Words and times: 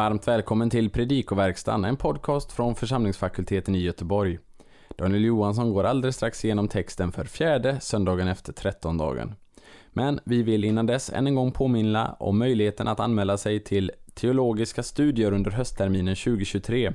Varmt 0.00 0.28
välkommen 0.28 0.70
till 0.70 0.90
Predikoverkstan, 0.90 1.84
en 1.84 1.96
podcast 1.96 2.52
från 2.52 2.74
församlingsfakulteten 2.74 3.74
i 3.74 3.78
Göteborg. 3.78 4.38
Daniel 4.98 5.24
Johansson 5.24 5.72
går 5.72 5.84
alldeles 5.84 6.16
strax 6.16 6.44
igenom 6.44 6.68
texten 6.68 7.12
för 7.12 7.24
fjärde 7.24 7.80
söndagen 7.80 8.28
efter 8.28 8.52
trettondagen. 8.52 9.34
Men 9.92 10.20
vi 10.24 10.42
vill 10.42 10.64
innan 10.64 10.86
dess 10.86 11.10
än 11.10 11.26
en 11.26 11.34
gång 11.34 11.52
påminna 11.52 12.16
om 12.20 12.38
möjligheten 12.38 12.88
att 12.88 13.00
anmäla 13.00 13.36
sig 13.36 13.64
till 13.64 13.92
teologiska 14.14 14.82
studier 14.82 15.32
under 15.32 15.50
höstterminen 15.50 16.16
2023. 16.16 16.92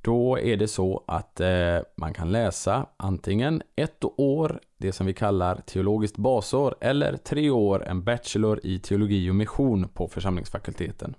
Då 0.00 0.38
är 0.38 0.56
det 0.56 0.68
så 0.68 1.04
att 1.06 1.40
eh, 1.40 1.78
man 1.96 2.14
kan 2.14 2.32
läsa 2.32 2.86
antingen 2.96 3.62
ett 3.76 4.04
år, 4.16 4.60
det 4.78 4.92
som 4.92 5.06
vi 5.06 5.14
kallar 5.14 5.56
teologiskt 5.66 6.16
basår, 6.16 6.74
eller 6.80 7.16
tre 7.16 7.50
år, 7.50 7.84
en 7.84 8.04
bachelor 8.04 8.60
i 8.62 8.78
teologi 8.78 9.30
och 9.30 9.34
mission 9.34 9.88
på 9.88 10.08
församlingsfakulteten. 10.08 11.14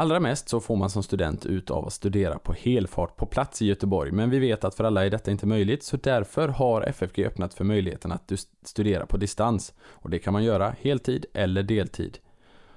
Allra 0.00 0.20
mest 0.20 0.48
så 0.48 0.60
får 0.60 0.76
man 0.76 0.90
som 0.90 1.02
student 1.02 1.46
ut 1.46 1.70
av 1.70 1.86
att 1.86 1.92
studera 1.92 2.38
på 2.38 2.52
helfart 2.52 3.16
på 3.16 3.26
plats 3.26 3.62
i 3.62 3.66
Göteborg, 3.66 4.12
men 4.12 4.30
vi 4.30 4.38
vet 4.38 4.64
att 4.64 4.74
för 4.74 4.84
alla 4.84 5.06
är 5.06 5.10
detta 5.10 5.30
inte 5.30 5.46
möjligt, 5.46 5.82
så 5.82 5.96
därför 5.96 6.48
har 6.48 6.82
FFG 6.82 7.26
öppnat 7.26 7.54
för 7.54 7.64
möjligheten 7.64 8.12
att 8.12 8.32
studera 8.62 9.06
på 9.06 9.16
distans. 9.16 9.74
Och 9.80 10.10
det 10.10 10.18
kan 10.18 10.32
man 10.32 10.44
göra 10.44 10.74
heltid 10.80 11.26
eller 11.34 11.62
deltid. 11.62 12.18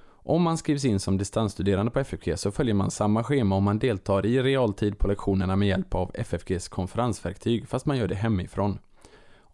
Om 0.06 0.42
man 0.42 0.58
skrivs 0.58 0.84
in 0.84 1.00
som 1.00 1.18
distansstuderande 1.18 1.92
på 1.92 2.00
FFG 2.00 2.38
så 2.38 2.50
följer 2.50 2.74
man 2.74 2.90
samma 2.90 3.24
schema 3.24 3.56
om 3.56 3.64
man 3.64 3.78
deltar 3.78 4.26
i 4.26 4.42
realtid 4.42 4.98
på 4.98 5.08
lektionerna 5.08 5.56
med 5.56 5.68
hjälp 5.68 5.94
av 5.94 6.10
FFGs 6.14 6.68
konferensverktyg, 6.68 7.68
fast 7.68 7.86
man 7.86 7.96
gör 7.96 8.08
det 8.08 8.14
hemifrån. 8.14 8.78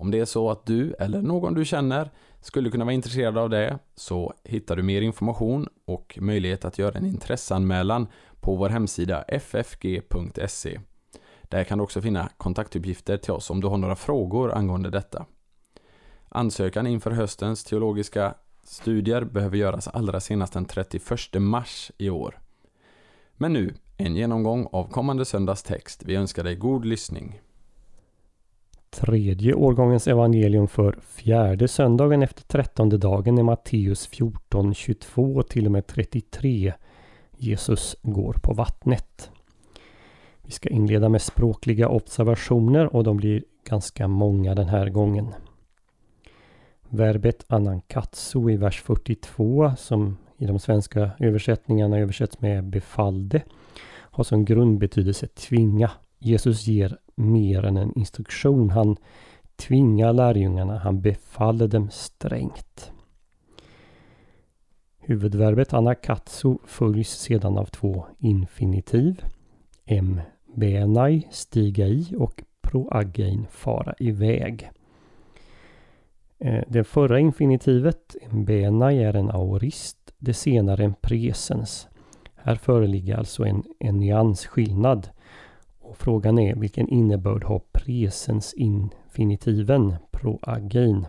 Om 0.00 0.10
det 0.10 0.18
är 0.18 0.24
så 0.24 0.50
att 0.50 0.66
du 0.66 0.94
eller 0.98 1.22
någon 1.22 1.54
du 1.54 1.64
känner 1.64 2.10
skulle 2.40 2.70
kunna 2.70 2.84
vara 2.84 2.94
intresserad 2.94 3.38
av 3.38 3.50
det 3.50 3.78
så 3.94 4.34
hittar 4.44 4.76
du 4.76 4.82
mer 4.82 5.02
information 5.02 5.68
och 5.84 6.18
möjlighet 6.20 6.64
att 6.64 6.78
göra 6.78 6.98
en 6.98 7.06
intresseanmälan 7.06 8.06
på 8.40 8.56
vår 8.56 8.68
hemsida 8.68 9.24
ffg.se. 9.28 10.80
Där 11.42 11.64
kan 11.64 11.78
du 11.78 11.84
också 11.84 12.02
finna 12.02 12.30
kontaktuppgifter 12.36 13.16
till 13.16 13.32
oss 13.32 13.50
om 13.50 13.60
du 13.60 13.66
har 13.66 13.76
några 13.76 13.96
frågor 13.96 14.52
angående 14.52 14.90
detta. 14.90 15.26
Ansökan 16.28 16.86
inför 16.86 17.10
höstens 17.10 17.64
teologiska 17.64 18.34
studier 18.64 19.24
behöver 19.24 19.56
göras 19.56 19.88
allra 19.88 20.20
senast 20.20 20.52
den 20.52 20.64
31 20.64 21.34
mars 21.34 21.90
i 21.98 22.10
år. 22.10 22.38
Men 23.32 23.52
nu, 23.52 23.74
en 23.96 24.16
genomgång 24.16 24.68
av 24.72 24.90
kommande 24.90 25.24
söndags 25.24 25.62
text. 25.62 26.02
Vi 26.04 26.14
önskar 26.14 26.44
dig 26.44 26.56
god 26.56 26.84
lyssning. 26.84 27.40
Tredje 28.90 29.54
årgångens 29.54 30.08
evangelium 30.08 30.68
för 30.68 30.98
fjärde 31.02 31.68
söndagen 31.68 32.22
efter 32.22 32.42
trettonde 32.42 32.98
dagen 32.98 33.38
är 33.38 33.42
Matteus 33.42 34.06
14, 34.06 34.74
22 34.74 35.42
till 35.42 35.66
och 35.66 35.72
med 35.72 35.86
33. 35.86 36.72
Jesus 37.36 37.96
går 38.02 38.36
på 38.42 38.52
vattnet. 38.52 39.30
Vi 40.42 40.50
ska 40.50 40.68
inleda 40.68 41.08
med 41.08 41.22
språkliga 41.22 41.88
observationer 41.88 42.96
och 42.96 43.04
de 43.04 43.16
blir 43.16 43.44
ganska 43.64 44.08
många 44.08 44.54
den 44.54 44.68
här 44.68 44.88
gången. 44.88 45.34
Verbet 46.88 47.44
anankatsu 47.48 48.50
i 48.50 48.56
vers 48.56 48.82
42 48.82 49.72
som 49.78 50.16
i 50.36 50.46
de 50.46 50.58
svenska 50.58 51.10
översättningarna 51.18 51.98
översätts 51.98 52.40
med 52.40 52.64
befallde 52.64 53.42
har 53.90 54.24
som 54.24 54.44
grundbetydelse 54.44 55.26
tvinga. 55.26 55.90
Jesus 56.20 56.66
ger 56.66 56.98
mer 57.14 57.64
än 57.64 57.76
en 57.76 57.98
instruktion. 57.98 58.70
Han 58.70 58.96
tvingar 59.56 60.12
lärjungarna, 60.12 60.78
han 60.78 61.00
befaller 61.00 61.68
dem 61.68 61.90
strängt. 61.90 62.92
Huvudverbet 64.98 65.74
anakatsu 65.74 66.56
följs 66.64 67.10
sedan 67.10 67.58
av 67.58 67.64
två 67.64 68.06
infinitiv. 68.18 69.24
M. 69.86 70.20
Benai, 70.54 71.26
stiga 71.30 71.86
i 71.86 72.14
och 72.18 72.42
proagein, 72.60 73.46
fara 73.50 73.94
iväg. 73.98 74.70
Eh, 76.38 76.64
det 76.68 76.84
förra 76.84 77.18
infinitivet, 77.18 78.16
benai, 78.30 79.02
är 79.02 79.16
en 79.16 79.30
aorist. 79.30 79.96
Det 80.18 80.34
senare 80.34 80.84
en 80.84 80.94
presens. 80.94 81.88
Här 82.34 82.54
föreligger 82.54 83.16
alltså 83.16 83.44
en, 83.44 83.64
en 83.78 83.96
nyansskillnad. 83.96 85.08
Och 85.90 85.96
frågan 85.96 86.38
är 86.38 86.54
vilken 86.54 86.88
innebörd 86.88 87.44
har 87.44 87.62
presens 87.72 88.54
infinitiven, 88.54 89.94
proagein? 90.10 91.06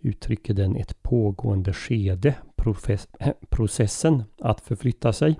Uttrycker 0.00 0.54
den 0.54 0.76
ett 0.76 1.02
pågående 1.02 1.72
skede, 1.72 2.34
processen 3.48 4.22
att 4.38 4.60
förflytta 4.60 5.12
sig? 5.12 5.38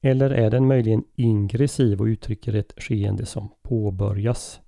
Eller 0.00 0.30
är 0.30 0.50
den 0.50 0.66
möjligen 0.66 1.04
ingressiv 1.14 2.00
och 2.00 2.04
uttrycker 2.04 2.54
ett 2.54 2.74
skeende 2.76 3.26
som 3.26 3.48
påbörjas? 3.62 4.60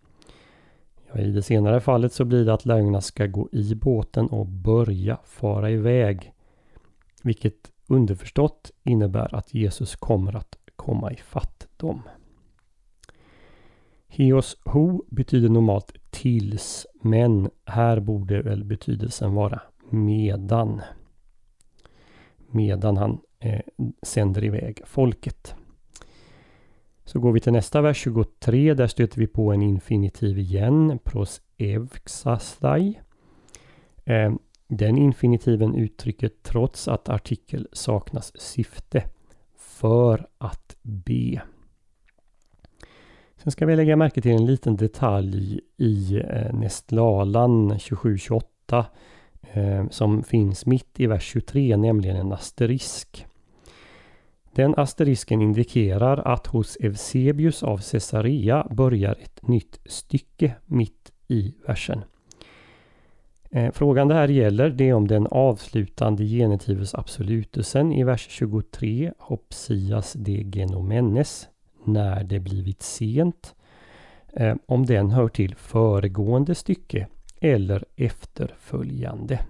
Ja, 1.13 1.21
I 1.21 1.31
det 1.31 1.43
senare 1.43 1.81
fallet 1.81 2.13
så 2.13 2.25
blir 2.25 2.45
det 2.45 2.55
att 2.55 2.67
lärjungarna 2.67 3.01
ska 3.01 3.27
gå 3.27 3.49
i 3.53 3.75
båten 3.75 4.27
och 4.27 4.47
börja 4.47 5.19
fara 5.25 5.71
iväg. 5.71 6.33
Vilket 7.23 7.73
underförstått 7.87 8.71
innebär 8.85 9.35
att 9.35 9.55
Jesus 9.55 9.97
kommer 9.97 10.37
att 10.37 10.57
komma 10.77 11.13
ifatt 11.13 11.69
dem. 11.77 12.03
Heos 14.19 14.57
ho 14.65 15.05
betyder 15.11 15.49
normalt 15.49 15.93
tills, 16.11 16.87
men 17.03 17.51
här 17.65 18.01
borde 18.01 18.43
väl 18.43 18.65
betydelsen 18.65 19.35
vara 19.35 19.63
medan. 19.91 20.81
Medan 22.51 22.97
han 22.97 23.21
eh, 23.39 23.61
sänder 24.03 24.45
iväg 24.45 24.81
folket. 24.85 25.55
Så 27.05 27.21
går 27.21 27.33
vi 27.33 27.41
till 27.41 27.53
nästa 27.53 27.81
vers 27.81 27.97
23. 27.97 28.75
Där 28.75 28.87
stöter 28.87 29.19
vi 29.19 29.27
på 29.27 29.53
en 29.53 29.63
infinitiv 29.63 30.39
igen. 30.39 30.99
Pros 31.05 31.41
evxastai. 31.57 33.01
Eh, 34.05 34.35
den 34.69 34.99
infinitiven 34.99 35.75
uttrycker 35.75 36.31
trots 36.43 36.89
att 36.89 37.09
artikel 37.09 37.69
saknas 37.73 38.41
syfte. 38.41 39.05
För 39.57 40.29
att 40.39 40.77
be. 40.83 41.43
Sen 43.43 43.53
ska 43.53 43.67
vi 43.67 43.77
lägga 43.77 43.97
märke 43.97 44.21
till 44.21 44.33
en 44.33 44.47
liten 44.47 44.77
detalj 44.77 45.61
i 45.77 46.17
eh, 46.17 46.55
Nestlalan 46.55 47.69
2728 47.69 48.87
eh, 49.53 49.89
som 49.89 50.23
finns 50.23 50.67
mitt 50.67 51.01
i 51.01 51.07
vers 51.07 51.23
23, 51.23 51.77
nämligen 51.77 52.17
en 52.17 52.33
asterisk. 52.33 53.27
Den 54.53 54.75
asterisken 54.77 55.43
indikerar 55.43 56.19
att 56.19 56.47
hos 56.47 56.77
Eusebius 56.81 57.63
av 57.63 57.79
Caesarea 57.79 58.67
börjar 58.71 59.13
ett 59.13 59.49
nytt 59.49 59.81
stycke 59.87 60.55
mitt 60.67 61.13
i 61.29 61.55
versen. 61.67 62.05
Eh, 63.51 63.73
frågan 63.73 64.09
det 64.09 64.15
här 64.15 64.29
gäller 64.29 64.71
det 64.71 64.89
är 64.89 64.95
om 64.95 65.09
den 65.09 65.27
avslutande 65.27 66.25
genitivus 66.25 66.95
absolutusen 66.95 67.93
i 67.93 68.05
vers 68.05 68.27
23, 68.31 69.13
hopsias 69.19 70.13
de 70.13 70.43
genomenes, 70.43 71.49
när 71.87 72.25
det 72.25 72.41
blivit 72.41 72.83
sent, 72.83 73.55
eh, 74.33 74.55
om 74.67 74.87
den 74.87 75.11
hör 75.11 75.29
till 75.29 75.55
föregående 75.55 76.55
stycke 76.55 77.07
eller 77.41 77.85
efterföljande. 77.97 79.41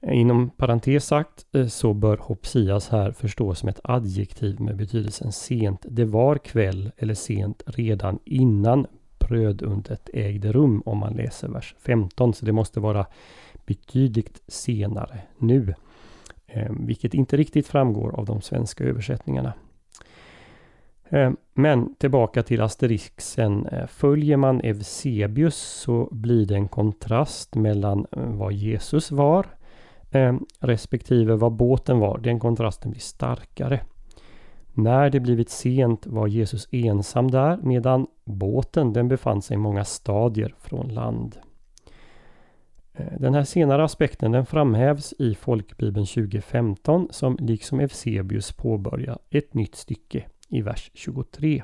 Eh, 0.00 0.18
inom 0.20 0.50
parentes 0.50 1.04
sagt 1.04 1.46
eh, 1.52 1.66
så 1.66 1.94
bör 1.94 2.16
hopsias 2.16 2.88
här 2.88 3.12
förstås 3.12 3.58
som 3.58 3.68
ett 3.68 3.80
adjektiv 3.84 4.60
med 4.60 4.76
betydelsen 4.76 5.32
sent. 5.32 5.86
Det 5.88 6.04
var 6.04 6.38
kväll 6.38 6.92
eller 6.96 7.14
sent 7.14 7.62
redan 7.66 8.18
innan 8.24 8.86
brödundet 9.18 10.10
ägde 10.12 10.52
rum 10.52 10.82
om 10.86 10.98
man 10.98 11.12
läser 11.12 11.48
vers 11.48 11.74
15. 11.78 12.34
Så 12.34 12.46
det 12.46 12.52
måste 12.52 12.80
vara 12.80 13.06
betydligt 13.66 14.42
senare 14.48 15.20
nu. 15.38 15.74
Vilket 16.70 17.14
inte 17.14 17.36
riktigt 17.36 17.66
framgår 17.66 18.20
av 18.20 18.24
de 18.24 18.40
svenska 18.40 18.84
översättningarna. 18.84 19.52
Eh, 21.08 21.30
men 21.54 21.94
tillbaka 21.94 22.42
till 22.42 22.62
asterixen. 22.62 23.66
Eh, 23.66 23.86
följer 23.86 24.36
man 24.36 24.60
Eusebius 24.60 25.56
så 25.56 26.08
blir 26.10 26.46
det 26.46 26.54
en 26.54 26.68
kontrast 26.68 27.54
mellan 27.54 28.06
eh, 28.12 28.22
vad 28.22 28.52
Jesus 28.52 29.10
var 29.10 29.46
respektive 30.60 31.34
vad 31.34 31.52
båten 31.52 31.98
var. 31.98 32.18
Den 32.18 32.40
kontrasten 32.40 32.90
blir 32.90 33.00
starkare. 33.00 33.80
När 34.72 35.10
det 35.10 35.20
blivit 35.20 35.50
sent 35.50 36.06
var 36.06 36.26
Jesus 36.26 36.68
ensam 36.70 37.30
där 37.30 37.58
medan 37.62 38.06
båten 38.24 38.92
den 38.92 39.08
befann 39.08 39.42
sig 39.42 39.56
många 39.56 39.84
stadier 39.84 40.54
från 40.58 40.88
land. 40.88 41.36
Den 43.18 43.34
här 43.34 43.44
senare 43.44 43.84
aspekten 43.84 44.32
den 44.32 44.46
framhävs 44.46 45.14
i 45.18 45.34
Folkbibeln 45.34 46.06
2015 46.06 47.08
som 47.10 47.36
liksom 47.40 47.80
Eusebius 47.80 48.52
påbörjar 48.52 49.18
ett 49.30 49.54
nytt 49.54 49.74
stycke 49.74 50.24
i 50.54 50.62
vers 50.62 50.90
23. 50.94 51.62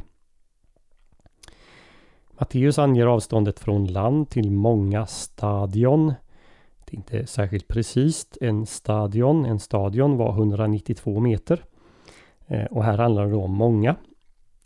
Matteus 2.30 2.78
anger 2.78 3.06
avståndet 3.06 3.60
från 3.60 3.86
land 3.86 4.30
till 4.30 4.50
många 4.50 5.06
stadion 5.06 6.14
Det 6.84 6.94
är 6.94 6.96
inte 6.96 7.26
särskilt 7.26 7.68
precis. 7.68 8.26
En 8.40 8.66
stadion, 8.66 9.44
en 9.44 9.60
stadion 9.60 10.16
var 10.16 10.32
192 10.32 11.20
meter. 11.20 11.64
Eh, 12.46 12.64
och 12.64 12.84
här 12.84 12.98
handlar 12.98 13.26
det 13.26 13.36
om 13.36 13.54
många. 13.54 13.96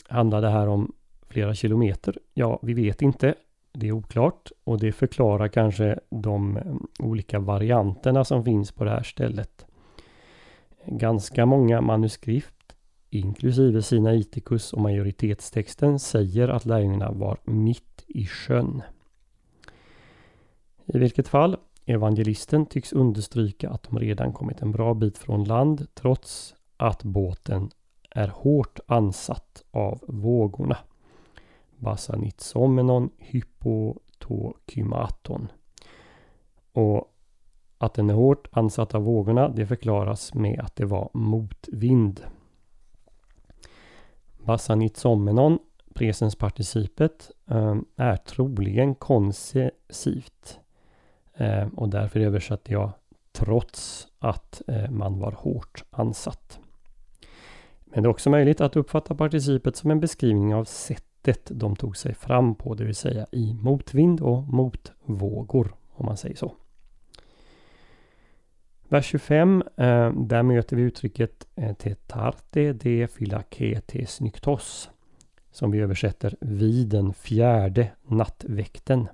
Handlar 0.08 0.42
det 0.42 0.50
här 0.50 0.68
om 0.68 0.92
flera 1.28 1.54
kilometer? 1.54 2.18
Ja, 2.34 2.58
vi 2.62 2.74
vet 2.74 3.02
inte. 3.02 3.34
Det 3.72 3.88
är 3.88 3.92
oklart 3.92 4.50
och 4.64 4.80
det 4.80 4.92
förklarar 4.92 5.48
kanske 5.48 5.98
de 6.10 6.56
eh, 6.56 6.62
olika 6.98 7.38
varianterna 7.38 8.24
som 8.24 8.44
finns 8.44 8.72
på 8.72 8.84
det 8.84 8.90
här 8.90 9.02
stället. 9.02 9.66
Ganska 10.86 11.46
många 11.46 11.80
manuskript, 11.80 12.53
inklusive 13.14 13.82
Sinaiticus 13.82 14.72
och 14.72 14.80
majoritetstexten, 14.80 15.98
säger 15.98 16.48
att 16.48 16.64
lärjungarna 16.64 17.10
var 17.10 17.38
mitt 17.44 18.04
i 18.06 18.26
sjön. 18.26 18.82
I 20.86 20.98
vilket 20.98 21.28
fall, 21.28 21.56
evangelisten 21.84 22.66
tycks 22.66 22.92
understryka 22.92 23.70
att 23.70 23.82
de 23.82 23.98
redan 23.98 24.32
kommit 24.32 24.62
en 24.62 24.72
bra 24.72 24.94
bit 24.94 25.18
från 25.18 25.44
land 25.44 25.86
trots 25.94 26.54
att 26.76 27.02
båten 27.02 27.70
är 28.10 28.28
hårt 28.28 28.80
ansatt 28.86 29.64
av 29.70 30.04
vågorna. 30.08 30.78
Basanitsomenon 31.76 33.10
hypotokymaton. 33.18 35.48
Och 36.72 37.10
att 37.78 37.94
den 37.94 38.10
är 38.10 38.14
hårt 38.14 38.48
ansatt 38.52 38.94
av 38.94 39.02
vågorna 39.02 39.48
det 39.48 39.66
förklaras 39.66 40.34
med 40.34 40.60
att 40.60 40.76
det 40.76 40.86
var 40.86 41.10
motvind. 41.12 42.20
Basanitsomenon, 44.44 45.58
presensparticipet, 45.94 47.30
ehm, 47.50 47.84
är 47.96 48.16
troligen 48.16 48.94
koncessivt. 48.94 50.58
Ehm, 51.36 51.68
och 51.68 51.88
därför 51.88 52.20
översatte 52.20 52.72
jag 52.72 52.92
trots 53.32 54.06
att 54.18 54.62
eh, 54.68 54.90
man 54.90 55.18
var 55.18 55.32
hårt 55.32 55.84
ansatt. 55.90 56.58
Men 57.84 58.02
det 58.02 58.06
är 58.06 58.10
också 58.10 58.30
möjligt 58.30 58.60
att 58.60 58.76
uppfatta 58.76 59.14
participet 59.14 59.76
som 59.76 59.90
en 59.90 60.00
beskrivning 60.00 60.54
av 60.54 60.64
sättet 60.64 61.50
de 61.50 61.76
tog 61.76 61.96
sig 61.96 62.14
fram 62.14 62.54
på, 62.54 62.74
det 62.74 62.84
vill 62.84 62.94
säga 62.94 63.26
i 63.32 63.54
motvind 63.54 64.20
och 64.20 64.42
motvågor, 64.42 65.74
om 65.90 66.06
man 66.06 66.16
säger 66.16 66.36
så. 66.36 66.52
Vers 68.94 69.06
25, 69.06 69.62
eh, 69.76 70.12
där 70.12 70.42
möter 70.42 70.76
vi 70.76 70.82
uttrycket 70.82 71.46
eh, 71.56 71.74
tetarte 71.74 72.72
de 72.72 73.06
philaketes 73.06 74.20
nyktos, 74.20 74.90
som 75.52 75.70
vi 75.70 75.80
översätter 75.80 76.36
vid 76.40 76.88
den 76.88 77.14
fjärde 77.14 77.90
nattväkten. 78.08 79.08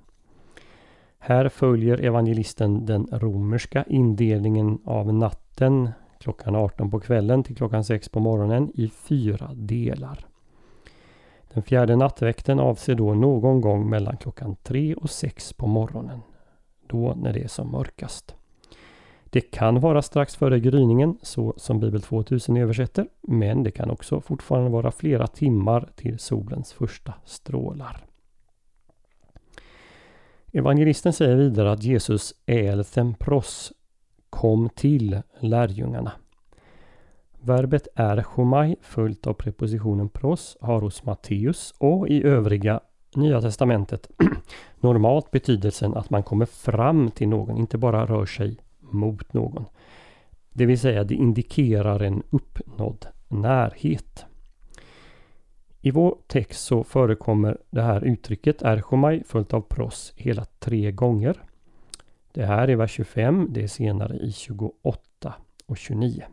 Här 1.19 1.49
följer 1.49 2.05
evangelisten 2.05 2.85
den 2.85 3.07
romerska 3.11 3.83
indelningen 3.87 4.79
av 4.85 5.13
natten 5.13 5.89
klockan 6.19 6.55
18 6.55 6.91
på 6.91 6.99
kvällen 6.99 7.43
till 7.43 7.55
klockan 7.55 7.83
6 7.83 8.09
på 8.09 8.19
morgonen 8.19 8.71
i 8.73 8.89
fyra 8.89 9.51
delar. 9.53 10.25
Den 11.53 11.63
fjärde 11.63 11.95
nattväkten 11.95 12.59
avser 12.59 12.95
då 12.95 13.13
någon 13.13 13.61
gång 13.61 13.89
mellan 13.89 14.17
klockan 14.17 14.55
3 14.63 14.95
och 14.95 15.09
6 15.09 15.53
på 15.53 15.67
morgonen. 15.67 16.19
Då 16.87 17.13
när 17.13 17.33
det 17.33 17.43
är 17.43 17.47
som 17.47 17.71
mörkast. 17.71 18.35
Det 19.33 19.41
kan 19.41 19.79
vara 19.79 20.01
strax 20.01 20.35
före 20.35 20.59
gryningen, 20.59 21.17
så 21.21 21.53
som 21.57 21.79
Bibel 21.79 22.01
2000 22.01 22.57
översätter, 22.57 23.07
men 23.21 23.63
det 23.63 23.71
kan 23.71 23.91
också 23.91 24.21
fortfarande 24.21 24.69
vara 24.69 24.91
flera 24.91 25.27
timmar 25.27 25.89
till 25.95 26.19
solens 26.19 26.73
första 26.73 27.13
strålar. 27.25 28.05
Evangelisten 30.51 31.13
säger 31.13 31.35
vidare 31.35 31.71
att 31.71 31.83
Jesus 31.83 32.33
är 32.45 33.13
pros 33.13 33.73
kom 34.29 34.69
till 34.69 35.21
lärjungarna. 35.39 36.11
Verbet 37.41 37.87
är 37.95 38.23
chomai 38.23 38.75
följt 38.81 39.27
av 39.27 39.33
prepositionen 39.33 40.09
pros 40.09 40.57
har 40.61 40.81
hos 40.81 41.03
Matteus 41.03 41.73
och 41.77 42.07
i 42.07 42.23
övriga 42.23 42.79
Nya 43.15 43.41
Testamentet 43.41 44.11
normalt 44.79 45.31
betydelsen 45.31 45.93
att 45.93 46.09
man 46.09 46.23
kommer 46.23 46.45
fram 46.45 47.11
till 47.11 47.27
någon, 47.27 47.57
inte 47.57 47.77
bara 47.77 48.05
rör 48.05 48.25
sig 48.25 48.57
mot 48.93 49.33
någon. 49.33 49.65
Det 50.53 50.65
vill 50.65 50.79
säga 50.79 51.03
det 51.03 51.15
indikerar 51.15 51.99
en 51.99 52.23
uppnådd 52.29 53.05
närhet. 53.27 54.25
I 55.81 55.91
vår 55.91 56.17
text 56.27 56.65
så 56.65 56.83
förekommer 56.83 57.57
det 57.69 57.81
här 57.81 58.03
uttrycket 58.03 58.61
erchomai 58.61 59.23
följt 59.27 59.53
av 59.53 59.61
pros 59.61 60.13
hela 60.15 60.45
tre 60.45 60.91
gånger. 60.91 61.43
Det 62.31 62.45
här 62.45 62.67
är 62.67 62.75
vers 62.75 62.91
25, 62.91 63.47
det 63.49 63.63
är 63.63 63.67
senare 63.67 64.15
i 64.17 64.31
28 64.31 65.33
och 65.65 65.77
29. 65.77 66.23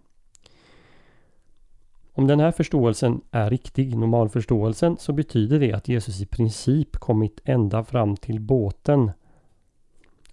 Om 2.12 2.26
den 2.26 2.40
här 2.40 2.52
förståelsen 2.52 3.20
är 3.30 3.50
riktig, 3.50 3.96
normalförståelsen, 3.96 4.96
så 4.96 5.12
betyder 5.12 5.60
det 5.60 5.72
att 5.72 5.88
Jesus 5.88 6.20
i 6.20 6.26
princip 6.26 6.96
kommit 6.96 7.40
ända 7.44 7.84
fram 7.84 8.16
till 8.16 8.40
båten. 8.40 9.10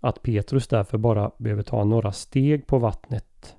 Att 0.05 0.21
Petrus 0.21 0.67
därför 0.67 0.97
bara 0.97 1.31
behöver 1.37 1.63
ta 1.63 1.83
några 1.83 2.11
steg 2.11 2.67
på 2.67 2.79
vattnet 2.79 3.55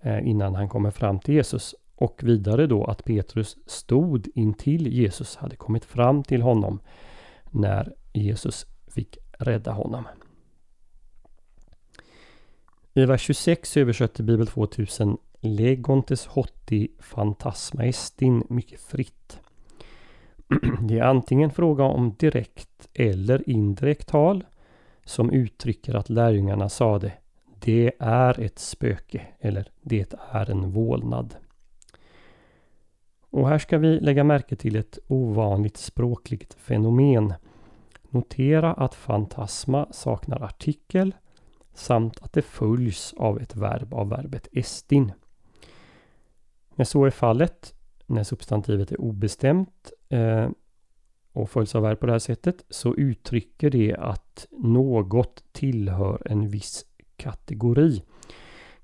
eh, 0.00 0.28
innan 0.28 0.54
han 0.54 0.68
kommer 0.68 0.90
fram 0.90 1.18
till 1.18 1.34
Jesus. 1.34 1.74
Och 1.94 2.20
vidare 2.22 2.66
då 2.66 2.84
att 2.84 3.04
Petrus 3.04 3.56
stod 3.66 4.28
intill 4.34 4.86
Jesus, 4.86 5.36
hade 5.36 5.56
kommit 5.56 5.84
fram 5.84 6.22
till 6.22 6.42
honom 6.42 6.80
när 7.50 7.94
Jesus 8.12 8.66
fick 8.86 9.18
rädda 9.38 9.72
honom. 9.72 10.04
I 12.94 13.04
vers 13.04 13.20
26 13.22 13.76
översätter 13.76 14.22
Bibel 14.22 14.46
2000 14.46 15.18
Legontes 15.40 16.26
hotti 16.26 16.88
fantasma 16.98 17.84
estin 17.84 18.44
mycket 18.48 18.80
fritt. 18.80 19.40
Det 20.80 20.98
är 20.98 21.02
antingen 21.02 21.50
fråga 21.50 21.84
om 21.84 22.14
direkt 22.18 22.88
eller 22.94 23.50
indirekt 23.50 24.08
tal 24.08 24.44
som 25.08 25.30
uttrycker 25.30 25.94
att 25.94 26.08
lärjungarna 26.08 26.68
sade 26.68 27.12
Det 27.58 27.92
är 27.98 28.40
ett 28.40 28.58
spöke 28.58 29.26
eller 29.40 29.70
Det 29.80 30.14
är 30.32 30.50
en 30.50 30.70
vålnad. 30.70 31.36
Och 33.30 33.48
här 33.48 33.58
ska 33.58 33.78
vi 33.78 34.00
lägga 34.00 34.24
märke 34.24 34.56
till 34.56 34.76
ett 34.76 34.98
ovanligt 35.06 35.76
språkligt 35.76 36.54
fenomen. 36.54 37.34
Notera 38.10 38.72
att 38.72 38.94
fantasma 38.94 39.86
saknar 39.90 40.42
artikel 40.42 41.14
samt 41.74 42.22
att 42.22 42.32
det 42.32 42.42
följs 42.42 43.14
av 43.16 43.40
ett 43.40 43.56
verb 43.56 43.94
av 43.94 44.08
verbet 44.08 44.48
estin. 44.52 45.12
När 46.74 46.84
så 46.84 47.04
är 47.04 47.10
fallet, 47.10 47.74
när 48.06 48.24
substantivet 48.24 48.92
är 48.92 49.00
obestämt 49.00 49.92
eh, 50.08 50.48
och 51.38 51.50
följs 51.50 51.74
av 51.74 51.82
verb 51.82 52.00
på 52.00 52.06
det 52.06 52.12
här 52.12 52.18
sättet, 52.18 52.64
så 52.68 52.94
uttrycker 52.94 53.70
det 53.70 53.96
att 53.98 54.46
något 54.50 55.44
tillhör 55.52 56.22
en 56.24 56.48
viss 56.48 56.84
kategori. 57.16 58.02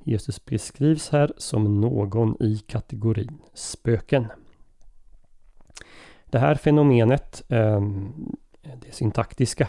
Jesus 0.04 0.44
beskrivs 0.44 1.10
här 1.10 1.32
som 1.36 1.80
någon 1.80 2.42
i 2.42 2.58
kategorin 2.66 3.38
spöken. 3.54 4.26
Det 6.24 6.38
här 6.38 6.54
fenomenet, 6.54 7.42
ehm, 7.48 8.12
det 8.62 8.94
syntaktiska, 8.94 9.68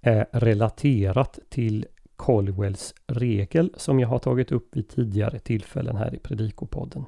är 0.00 0.26
relaterat 0.32 1.38
till 1.48 1.86
Colwells 2.16 2.94
regel 3.06 3.72
som 3.76 4.00
jag 4.00 4.08
har 4.08 4.18
tagit 4.18 4.52
upp 4.52 4.76
vid 4.76 4.88
tidigare 4.88 5.38
tillfällen 5.38 5.96
här 5.96 6.14
i 6.14 6.18
Predikopodden. 6.18 7.04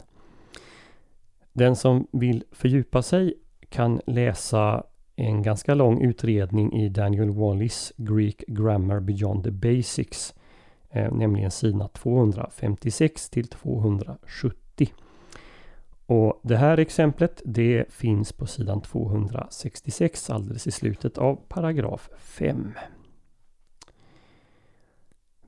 Den 1.53 1.77
som 1.77 2.07
vill 2.13 2.45
fördjupa 2.53 3.03
sig 3.03 3.35
kan 3.69 4.01
läsa 4.07 4.85
en 5.21 5.43
ganska 5.43 5.75
lång 5.75 6.03
utredning 6.03 6.73
i 6.73 6.89
Daniel 6.89 7.31
Wallis 7.31 7.93
Greek 7.97 8.45
Grammar 8.47 9.01
Beyond 9.01 9.45
the 9.45 9.51
Basics, 9.51 10.35
eh, 10.91 11.13
nämligen 11.13 11.51
sidorna 11.51 11.89
256 11.89 13.31
till 13.31 13.49
270. 13.49 14.93
Och 16.07 16.41
det 16.43 16.57
här 16.57 16.79
exemplet 16.79 17.43
det 17.45 17.93
finns 17.93 18.33
på 18.33 18.47
sidan 18.47 18.81
266 18.81 20.31
alldeles 20.31 20.67
i 20.67 20.71
slutet 20.71 21.19
av 21.19 21.39
paragraf 21.49 22.11
5. 22.19 22.73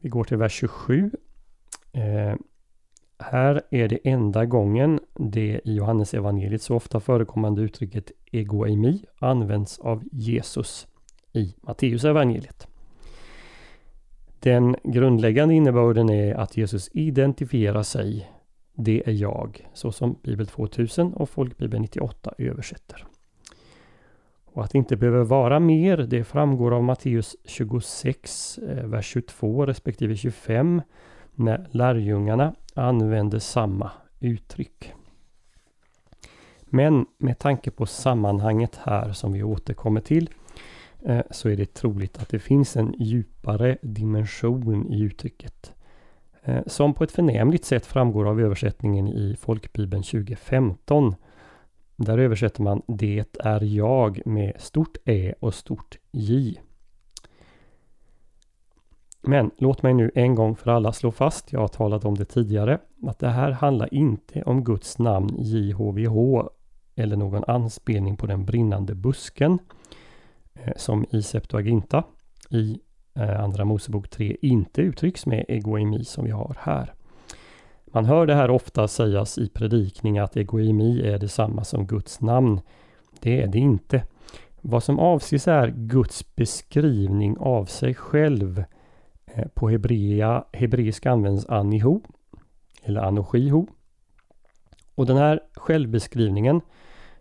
Vi 0.00 0.08
går 0.08 0.24
till 0.24 0.36
vers 0.36 0.52
27. 0.52 1.10
Eh, 1.92 2.34
här 3.22 3.62
är 3.70 3.88
det 3.88 3.98
enda 4.04 4.44
gången 4.44 5.00
det 5.14 5.60
i 5.64 5.74
Johannes 5.74 6.14
evangeliet 6.14 6.62
så 6.62 6.76
ofta 6.76 7.00
förekommande 7.00 7.62
uttrycket 7.62 8.10
egoemi 8.32 9.04
används 9.18 9.78
av 9.78 10.02
Jesus 10.12 10.86
i 11.32 11.54
Matteus 11.60 12.04
evangeliet. 12.04 12.66
Den 14.40 14.76
grundläggande 14.82 15.54
innebörden 15.54 16.10
är 16.10 16.34
att 16.34 16.56
Jesus 16.56 16.90
identifierar 16.92 17.82
sig. 17.82 18.30
Det 18.74 19.02
är 19.06 19.12
jag, 19.12 19.68
så 19.74 19.92
som 19.92 20.16
Bibel 20.22 20.46
2000 20.46 21.12
och 21.12 21.30
Folkbibeln 21.30 21.82
98 21.82 22.34
översätter. 22.38 23.06
Och 24.44 24.64
att 24.64 24.70
det 24.70 24.78
inte 24.78 24.96
behöver 24.96 25.24
vara 25.24 25.60
mer, 25.60 25.96
det 25.96 26.24
framgår 26.24 26.74
av 26.74 26.82
Matteus 26.82 27.36
26, 27.44 28.58
eh, 28.58 28.86
vers 28.86 29.06
22 29.06 29.66
respektive 29.66 30.16
25, 30.16 30.82
när 31.34 31.68
lärjungarna 31.70 32.54
använder 32.74 33.38
samma 33.38 33.90
uttryck. 34.20 34.92
Men 36.64 37.06
med 37.18 37.38
tanke 37.38 37.70
på 37.70 37.86
sammanhanget 37.86 38.76
här 38.76 39.12
som 39.12 39.32
vi 39.32 39.42
återkommer 39.42 40.00
till 40.00 40.30
eh, 41.00 41.22
så 41.30 41.48
är 41.48 41.56
det 41.56 41.74
troligt 41.74 42.18
att 42.18 42.28
det 42.28 42.38
finns 42.38 42.76
en 42.76 42.94
djupare 42.98 43.78
dimension 43.82 44.92
i 44.92 45.00
uttrycket. 45.00 45.72
Eh, 46.42 46.62
som 46.66 46.94
på 46.94 47.04
ett 47.04 47.12
förnämligt 47.12 47.64
sätt 47.64 47.86
framgår 47.86 48.28
av 48.28 48.40
översättningen 48.40 49.08
i 49.08 49.36
Folkbibeln 49.40 50.02
2015. 50.02 51.14
Där 51.96 52.18
översätter 52.18 52.62
man 52.62 52.82
Det 52.86 53.36
är 53.38 53.62
jag 53.62 54.26
med 54.26 54.52
stort 54.58 54.96
Ä 55.04 55.34
och 55.40 55.54
stort 55.54 55.98
J. 56.10 56.60
Men 59.22 59.50
låt 59.58 59.82
mig 59.82 59.94
nu 59.94 60.10
en 60.14 60.34
gång 60.34 60.56
för 60.56 60.70
alla 60.70 60.92
slå 60.92 61.10
fast, 61.10 61.52
jag 61.52 61.60
har 61.60 61.68
talat 61.68 62.04
om 62.04 62.14
det 62.14 62.24
tidigare, 62.24 62.78
att 63.06 63.18
det 63.18 63.28
här 63.28 63.50
handlar 63.50 63.94
inte 63.94 64.42
om 64.42 64.64
Guds 64.64 64.98
namn 64.98 65.34
JHVH 65.38 66.48
eller 66.94 67.16
någon 67.16 67.44
anspelning 67.46 68.16
på 68.16 68.26
den 68.26 68.44
brinnande 68.44 68.94
busken 68.94 69.58
eh, 70.54 70.72
som 70.76 71.06
i 71.10 71.22
Septuaginta 71.22 72.04
i 72.50 72.80
eh, 73.14 73.40
Andra 73.40 73.64
Mosebok 73.64 74.08
3 74.08 74.36
inte 74.42 74.80
uttrycks 74.80 75.26
med 75.26 75.44
egoimi 75.48 76.04
som 76.04 76.24
vi 76.24 76.30
har 76.30 76.56
här. 76.58 76.94
Man 77.86 78.04
hör 78.04 78.26
det 78.26 78.34
här 78.34 78.50
ofta 78.50 78.88
sägas 78.88 79.38
i 79.38 79.48
predikning 79.48 80.18
att 80.18 80.36
egoimi 80.36 81.00
är 81.00 81.18
detsamma 81.18 81.64
som 81.64 81.86
Guds 81.86 82.20
namn. 82.20 82.60
Det 83.20 83.42
är 83.42 83.46
det 83.46 83.58
inte. 83.58 84.02
Vad 84.60 84.82
som 84.82 84.98
avses 84.98 85.48
är 85.48 85.68
Guds 85.76 86.36
beskrivning 86.36 87.36
av 87.38 87.64
sig 87.64 87.94
själv. 87.94 88.64
Eh, 89.34 89.48
på 89.54 89.68
hebrea, 89.68 90.44
hebreiska 90.52 91.10
används 91.10 91.46
aniho 91.46 92.00
eller 92.82 93.00
anoshiho. 93.00 93.66
Och 94.94 95.06
den 95.06 95.16
här 95.16 95.40
självbeskrivningen 95.54 96.60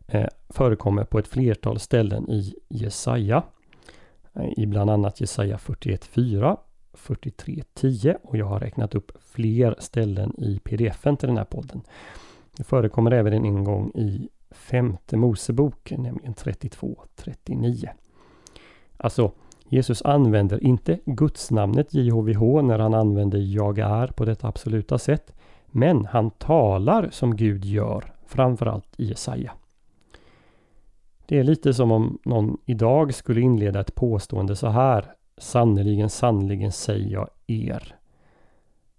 eh, 0.07 0.27
förekommer 0.49 1.03
på 1.03 1.19
ett 1.19 1.27
flertal 1.27 1.79
ställen 1.79 2.29
i 2.29 2.53
Jesaja. 2.69 3.43
Eh, 4.33 4.49
I 4.57 4.65
bland 4.65 4.89
annat 4.89 5.21
Jesaja 5.21 5.57
41.4, 5.57 6.57
43.10 6.93 8.17
och 8.23 8.37
jag 8.37 8.45
har 8.45 8.59
räknat 8.59 8.95
upp 8.95 9.11
fler 9.21 9.75
ställen 9.79 10.33
i 10.37 10.59
pdfen 10.59 11.17
till 11.17 11.27
den 11.27 11.37
här 11.37 11.45
podden. 11.45 11.81
Det 12.57 12.63
förekommer 12.63 13.11
även 13.11 13.33
en 13.33 13.63
gång 13.63 13.91
i 13.95 14.29
femte 14.51 15.17
Mosebok, 15.17 15.91
nämligen 15.91 16.33
32.39. 16.33 17.89
Alltså, 18.97 19.31
Jesus 19.71 20.01
använder 20.01 20.63
inte 20.63 20.99
gudsnamnet 21.05 21.93
JHVH 21.93 22.61
när 22.63 22.79
han 22.79 22.93
använder 22.93 23.39
jag 23.39 23.79
är 23.79 24.07
på 24.07 24.25
detta 24.25 24.47
absoluta 24.47 24.97
sätt. 24.97 25.33
Men 25.67 26.05
han 26.05 26.31
talar 26.31 27.09
som 27.11 27.35
Gud 27.35 27.65
gör, 27.65 28.13
framförallt 28.25 28.99
i 28.99 29.05
Jesaja. 29.05 29.51
Det 31.25 31.39
är 31.39 31.43
lite 31.43 31.73
som 31.73 31.91
om 31.91 32.19
någon 32.23 32.57
idag 32.65 33.13
skulle 33.13 33.41
inleda 33.41 33.79
ett 33.79 33.95
påstående 33.95 34.55
så 34.55 34.67
här. 34.67 35.13
Sannerligen, 35.37 36.09
sannerligen 36.09 36.71
säger 36.71 37.09
jag 37.09 37.29
er. 37.47 37.95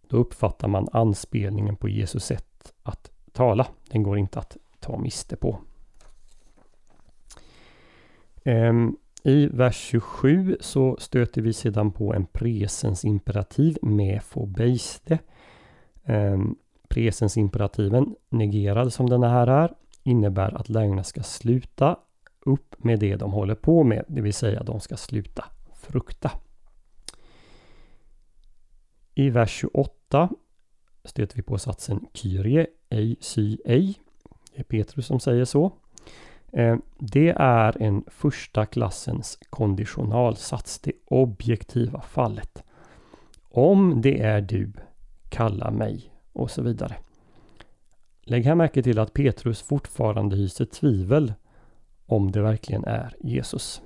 Då 0.09 0.17
uppfattar 0.17 0.69
man 0.69 0.89
anspelningen 0.93 1.77
på 1.77 1.89
Jesus 1.89 2.25
sätt 2.25 2.73
att 2.83 3.11
tala. 3.33 3.67
Den 3.91 4.03
går 4.03 4.19
inte 4.19 4.39
att 4.39 4.57
ta 4.81 4.99
miste 4.99 5.37
på. 5.37 5.59
Um, 8.45 8.97
i 9.25 9.47
vers 9.47 9.77
27 9.77 10.57
så 10.61 10.97
stöter 10.99 11.43
vi 11.43 11.53
sedan 11.53 11.93
på 11.93 12.15
en 12.15 12.27
presens 12.27 13.05
imperativ 13.05 13.77
med 13.83 14.23
fobeiste. 14.23 15.19
Presensimperativen, 16.05 16.57
presens 16.89 17.37
imperativen, 17.37 18.15
negerad 18.29 18.93
som 18.93 19.11
den 19.11 19.23
här 19.23 19.47
är, 19.47 19.75
innebär 20.03 20.55
att 20.55 20.69
lärjungarna 20.69 21.05
ska 21.05 21.23
sluta 21.23 21.97
upp 22.47 22.85
med 22.85 22.99
det 22.99 23.17
de 23.17 23.33
håller 23.33 23.55
på 23.55 23.85
med, 23.85 24.05
det 24.09 24.21
vill 24.21 24.35
säga 24.35 24.63
de 24.63 24.81
ska 24.81 24.97
sluta 24.97 25.45
frukta. 25.75 26.31
I 29.15 29.31
vers 29.31 29.51
28 29.51 30.29
stöter 31.05 31.37
vi 31.37 31.43
på 31.43 31.59
satsen 31.59 32.07
Kyrie, 32.15 32.67
ej 32.91 33.17
sy 33.21 33.59
ej. 33.65 33.99
Det 34.55 34.61
är 34.61 34.65
Petrus 34.65 35.07
som 35.07 35.21
säger 35.21 35.45
så. 35.45 35.73
Eh, 36.53 36.77
det 36.99 37.35
är 37.39 37.83
en 37.83 38.05
första 38.07 38.67
klassens 38.67 39.39
konditionalsats, 39.51 40.79
det 40.79 40.93
objektiva 41.05 42.01
fallet. 42.01 42.63
Om 43.49 44.01
det 44.01 44.21
är 44.21 44.41
du, 44.41 44.73
kalla 45.29 45.71
mig 45.71 46.13
och 46.33 46.51
så 46.51 46.63
vidare. 46.63 46.97
Lägg 48.23 48.45
här 48.45 48.55
märke 48.55 48.83
till 48.83 48.99
att 48.99 49.13
Petrus 49.13 49.63
fortfarande 49.63 50.37
hyser 50.37 50.65
tvivel 50.65 51.33
om 52.07 52.33
det 52.33 52.43
verkligen 52.43 52.85
är 52.85 53.17
Jesus. 53.21 53.83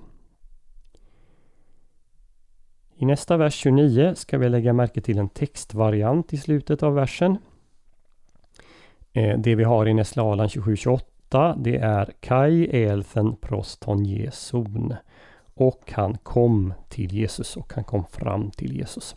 I 2.96 3.06
nästa 3.06 3.36
vers 3.36 3.54
29 3.54 4.14
ska 4.14 4.38
vi 4.38 4.48
lägga 4.48 4.72
märke 4.72 5.00
till 5.00 5.18
en 5.18 5.28
textvariant 5.28 6.32
i 6.32 6.36
slutet 6.36 6.82
av 6.82 6.94
versen. 6.94 7.38
Eh, 9.12 9.38
det 9.38 9.54
vi 9.54 9.64
har 9.64 9.88
i 9.88 9.94
Neslaalan 9.94 10.48
27-28 10.48 11.15
det 11.56 11.76
är 11.76 12.12
Kai 12.20 12.84
elthen 12.84 13.36
proston 13.36 14.04
Jesun. 14.04 14.94
Och 15.54 15.92
han 15.92 16.18
kom 16.18 16.74
till 16.88 17.12
Jesus 17.12 17.56
och 17.56 17.72
han 17.74 17.84
kom 17.84 18.04
fram 18.04 18.50
till 18.50 18.76
Jesus. 18.76 19.16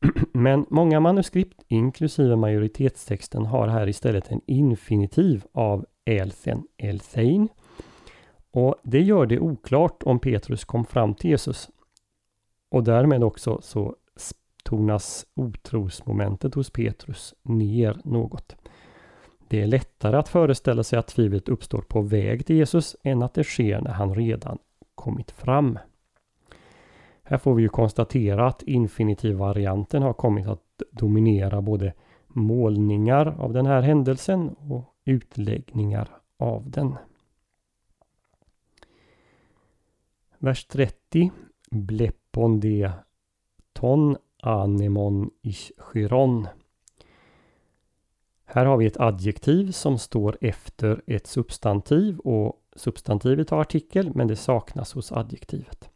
Men 0.32 0.66
många 0.70 1.00
manuskript, 1.00 1.62
inklusive 1.68 2.36
majoritetstexten, 2.36 3.46
har 3.46 3.68
här 3.68 3.88
istället 3.88 4.30
en 4.30 4.40
infinitiv 4.46 5.44
av 5.52 5.86
elthen, 6.04 6.64
elthein. 6.76 7.48
Och 8.50 8.76
det 8.82 9.00
gör 9.00 9.26
det 9.26 9.38
oklart 9.38 10.02
om 10.02 10.18
Petrus 10.18 10.64
kom 10.64 10.84
fram 10.84 11.14
till 11.14 11.30
Jesus. 11.30 11.70
Och 12.70 12.84
därmed 12.84 13.24
också 13.24 13.60
så 13.62 13.96
tonas 14.64 15.26
otrosmomentet 15.34 16.54
hos 16.54 16.70
Petrus 16.70 17.34
ner 17.42 18.00
något. 18.04 18.56
Det 19.52 19.62
är 19.62 19.66
lättare 19.66 20.16
att 20.16 20.28
föreställa 20.28 20.82
sig 20.82 20.98
att 20.98 21.06
tvivlet 21.06 21.48
uppstår 21.48 21.82
på 21.82 22.02
väg 22.02 22.46
till 22.46 22.56
Jesus 22.56 22.96
än 23.02 23.22
att 23.22 23.34
det 23.34 23.44
sker 23.44 23.80
när 23.80 23.90
han 23.90 24.14
redan 24.14 24.58
kommit 24.94 25.30
fram. 25.30 25.78
Här 27.22 27.38
får 27.38 27.54
vi 27.54 27.62
ju 27.62 27.68
konstatera 27.68 28.46
att 28.46 28.62
infinitivvarianten 28.62 30.02
har 30.02 30.12
kommit 30.12 30.46
att 30.46 30.82
dominera 30.90 31.62
både 31.62 31.92
målningar 32.26 33.26
av 33.38 33.52
den 33.52 33.66
här 33.66 33.82
händelsen 33.82 34.48
och 34.48 34.94
utläggningar 35.04 36.08
av 36.36 36.70
den. 36.70 36.94
Vers 40.38 40.64
30. 40.64 41.30
Bleppon 41.70 42.60
de 42.60 42.90
ton 43.72 44.16
anemon 44.42 45.30
ischyron. 45.42 46.48
Här 48.54 48.64
har 48.66 48.76
vi 48.76 48.86
ett 48.86 49.00
adjektiv 49.00 49.70
som 49.70 49.98
står 49.98 50.38
efter 50.40 51.02
ett 51.06 51.26
substantiv 51.26 52.18
och 52.18 52.62
substantivet 52.76 53.50
har 53.50 53.60
artikel 53.60 54.14
men 54.14 54.28
det 54.28 54.36
saknas 54.36 54.92
hos 54.92 55.12
adjektivet. 55.12 55.90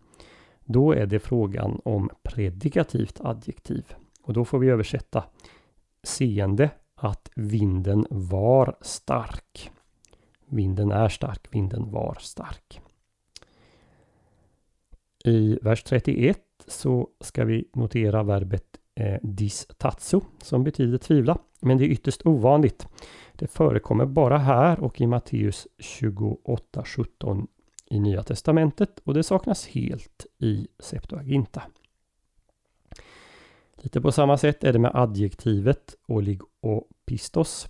Då 0.65 0.93
är 0.93 1.07
det 1.07 1.19
frågan 1.19 1.81
om 1.85 2.11
predikativt 2.23 3.21
adjektiv 3.21 3.95
och 4.23 4.33
då 4.33 4.45
får 4.45 4.59
vi 4.59 4.69
översätta 4.69 5.25
seende 6.03 6.71
att 6.95 7.31
vinden 7.35 8.07
var 8.11 8.77
stark. 8.81 9.71
Vinden 10.47 10.91
är 10.91 11.09
stark, 11.09 11.49
vinden 11.51 11.91
var 11.91 12.17
stark. 12.21 12.81
I 15.25 15.59
vers 15.63 15.83
31 15.83 16.39
så 16.67 17.09
ska 17.21 17.45
vi 17.45 17.69
notera 17.73 18.23
verbet 18.23 18.76
eh, 18.97 19.19
distatso 19.23 20.21
som 20.43 20.65
betyder 20.65 20.99
tvivla. 20.99 21.39
Men 21.61 21.79
det 21.79 21.85
är 21.85 21.89
ytterst 21.89 22.27
ovanligt. 22.27 22.87
Det 23.33 23.47
förekommer 23.47 24.07
bara 24.07 24.39
här 24.39 24.81
och 24.81 25.01
i 25.01 25.07
Matteus 25.07 25.67
28.17 25.79 27.47
i 27.91 28.01
Nya 28.01 28.23
Testamentet 28.23 28.99
och 29.05 29.15
det 29.15 29.23
saknas 29.23 29.67
helt 29.67 30.27
i 30.39 30.69
Septuaginta. 30.79 31.63
Lite 33.77 34.01
på 34.01 34.13
samma 34.13 34.37
sätt 34.37 34.65
är 34.65 34.73
det 34.73 34.79
med 34.79 34.91
adjektivet 34.95 35.95
oligopistos. 36.07 37.69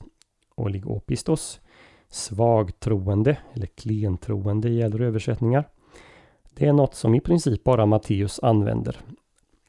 Oligopistos. 0.54 1.60
Svagtroende 2.08 3.38
eller 3.52 3.66
klentroende 3.66 4.68
gäller 4.68 5.00
översättningar. 5.00 5.68
Det 6.50 6.66
är 6.66 6.72
något 6.72 6.94
som 6.94 7.14
i 7.14 7.20
princip 7.20 7.64
bara 7.64 7.86
Matteus 7.86 8.40
använder. 8.42 9.00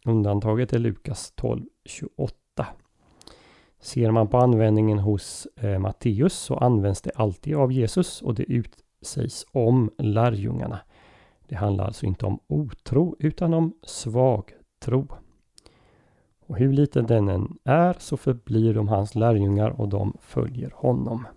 Undantaget 0.07 0.73
är 0.73 0.79
Lukas 0.79 1.33
12.28. 1.35 2.65
Ser 3.79 4.11
man 4.11 4.27
på 4.27 4.37
användningen 4.37 4.99
hos 4.99 5.47
eh, 5.55 5.79
Matteus 5.79 6.33
så 6.33 6.55
används 6.55 7.01
det 7.01 7.11
alltid 7.15 7.55
av 7.55 7.71
Jesus 7.71 8.21
och 8.21 8.35
det 8.35 8.43
utsägs 8.43 9.45
om 9.51 9.91
lärjungarna. 9.97 10.79
Det 11.47 11.55
handlar 11.55 11.85
alltså 11.85 12.05
inte 12.05 12.25
om 12.25 12.39
otro 12.47 13.15
utan 13.19 13.53
om 13.53 13.73
svag 13.83 14.53
tro. 14.79 15.07
Och 16.47 16.57
hur 16.57 16.73
liten 16.73 17.05
den 17.05 17.29
än 17.29 17.57
är 17.63 17.95
så 17.99 18.17
förblir 18.17 18.73
de 18.73 18.87
hans 18.87 19.15
lärjungar 19.15 19.69
och 19.69 19.89
de 19.89 20.17
följer 20.21 20.71
honom. 20.75 21.27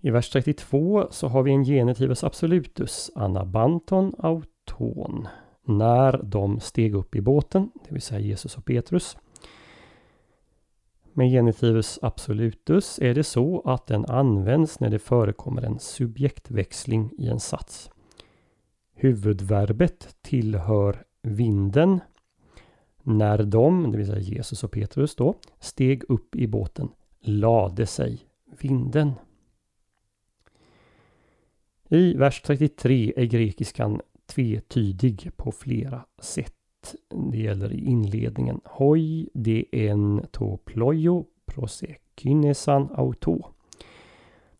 I 0.00 0.10
vers 0.10 0.30
32 0.30 1.06
så 1.10 1.28
har 1.28 1.42
vi 1.42 1.50
en 1.50 1.64
genitivus 1.64 2.24
absolutus, 2.24 3.10
anabanton 3.14 4.14
auton, 4.18 5.28
när 5.64 6.22
de 6.22 6.60
steg 6.60 6.94
upp 6.94 7.16
i 7.16 7.20
båten, 7.20 7.70
det 7.84 7.92
vill 7.92 8.02
säga 8.02 8.20
Jesus 8.20 8.56
och 8.56 8.64
Petrus. 8.64 9.16
Med 11.12 11.30
genitivus 11.30 11.98
absolutus 12.02 12.98
är 12.98 13.14
det 13.14 13.24
så 13.24 13.60
att 13.64 13.86
den 13.86 14.04
används 14.04 14.80
när 14.80 14.90
det 14.90 14.98
förekommer 14.98 15.62
en 15.62 15.78
subjektväxling 15.78 17.10
i 17.18 17.28
en 17.28 17.40
sats. 17.40 17.90
Huvudverbet 18.94 20.16
tillhör 20.22 21.04
vinden 21.22 22.00
när 23.02 23.42
de, 23.42 23.90
det 23.90 23.98
vill 23.98 24.06
säga 24.06 24.18
Jesus 24.18 24.64
och 24.64 24.72
Petrus 24.72 25.14
då, 25.14 25.34
steg 25.60 26.04
upp 26.08 26.36
i 26.36 26.46
båten 26.46 26.88
lade 27.20 27.86
sig 27.86 28.18
vinden. 28.60 29.12
I 31.88 32.14
vers 32.14 32.42
33 32.42 33.12
är 33.16 33.24
grekiskan 33.24 34.00
tvetydig 34.34 35.30
på 35.36 35.52
flera 35.52 36.04
sätt. 36.18 36.94
Det 37.30 37.38
gäller 37.38 37.72
i 37.72 37.84
inledningen. 37.84 38.60
Hoi 38.64 39.28
de 39.34 39.64
en 39.72 40.26
to 40.32 40.56
plojo 40.56 41.26
prosekynesan 41.46 42.88
auto. 42.94 43.42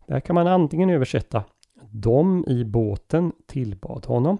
Där 0.07 0.21
kan 0.21 0.35
man 0.35 0.47
antingen 0.47 0.91
översätta 0.91 1.45
De 1.91 2.45
i 2.49 2.65
båten 2.65 3.33
tillbad 3.47 4.07
honom 4.07 4.39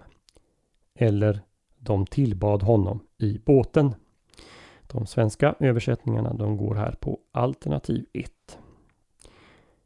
eller 0.95 1.41
De 1.79 2.07
tillbad 2.07 2.63
honom 2.63 3.01
i 3.19 3.39
båten. 3.45 3.95
De 4.87 5.07
svenska 5.07 5.55
översättningarna 5.61 6.35
de 6.35 6.57
går 6.57 6.75
här 6.75 6.97
på 7.01 7.19
alternativ 7.33 8.07
1. 8.13 8.59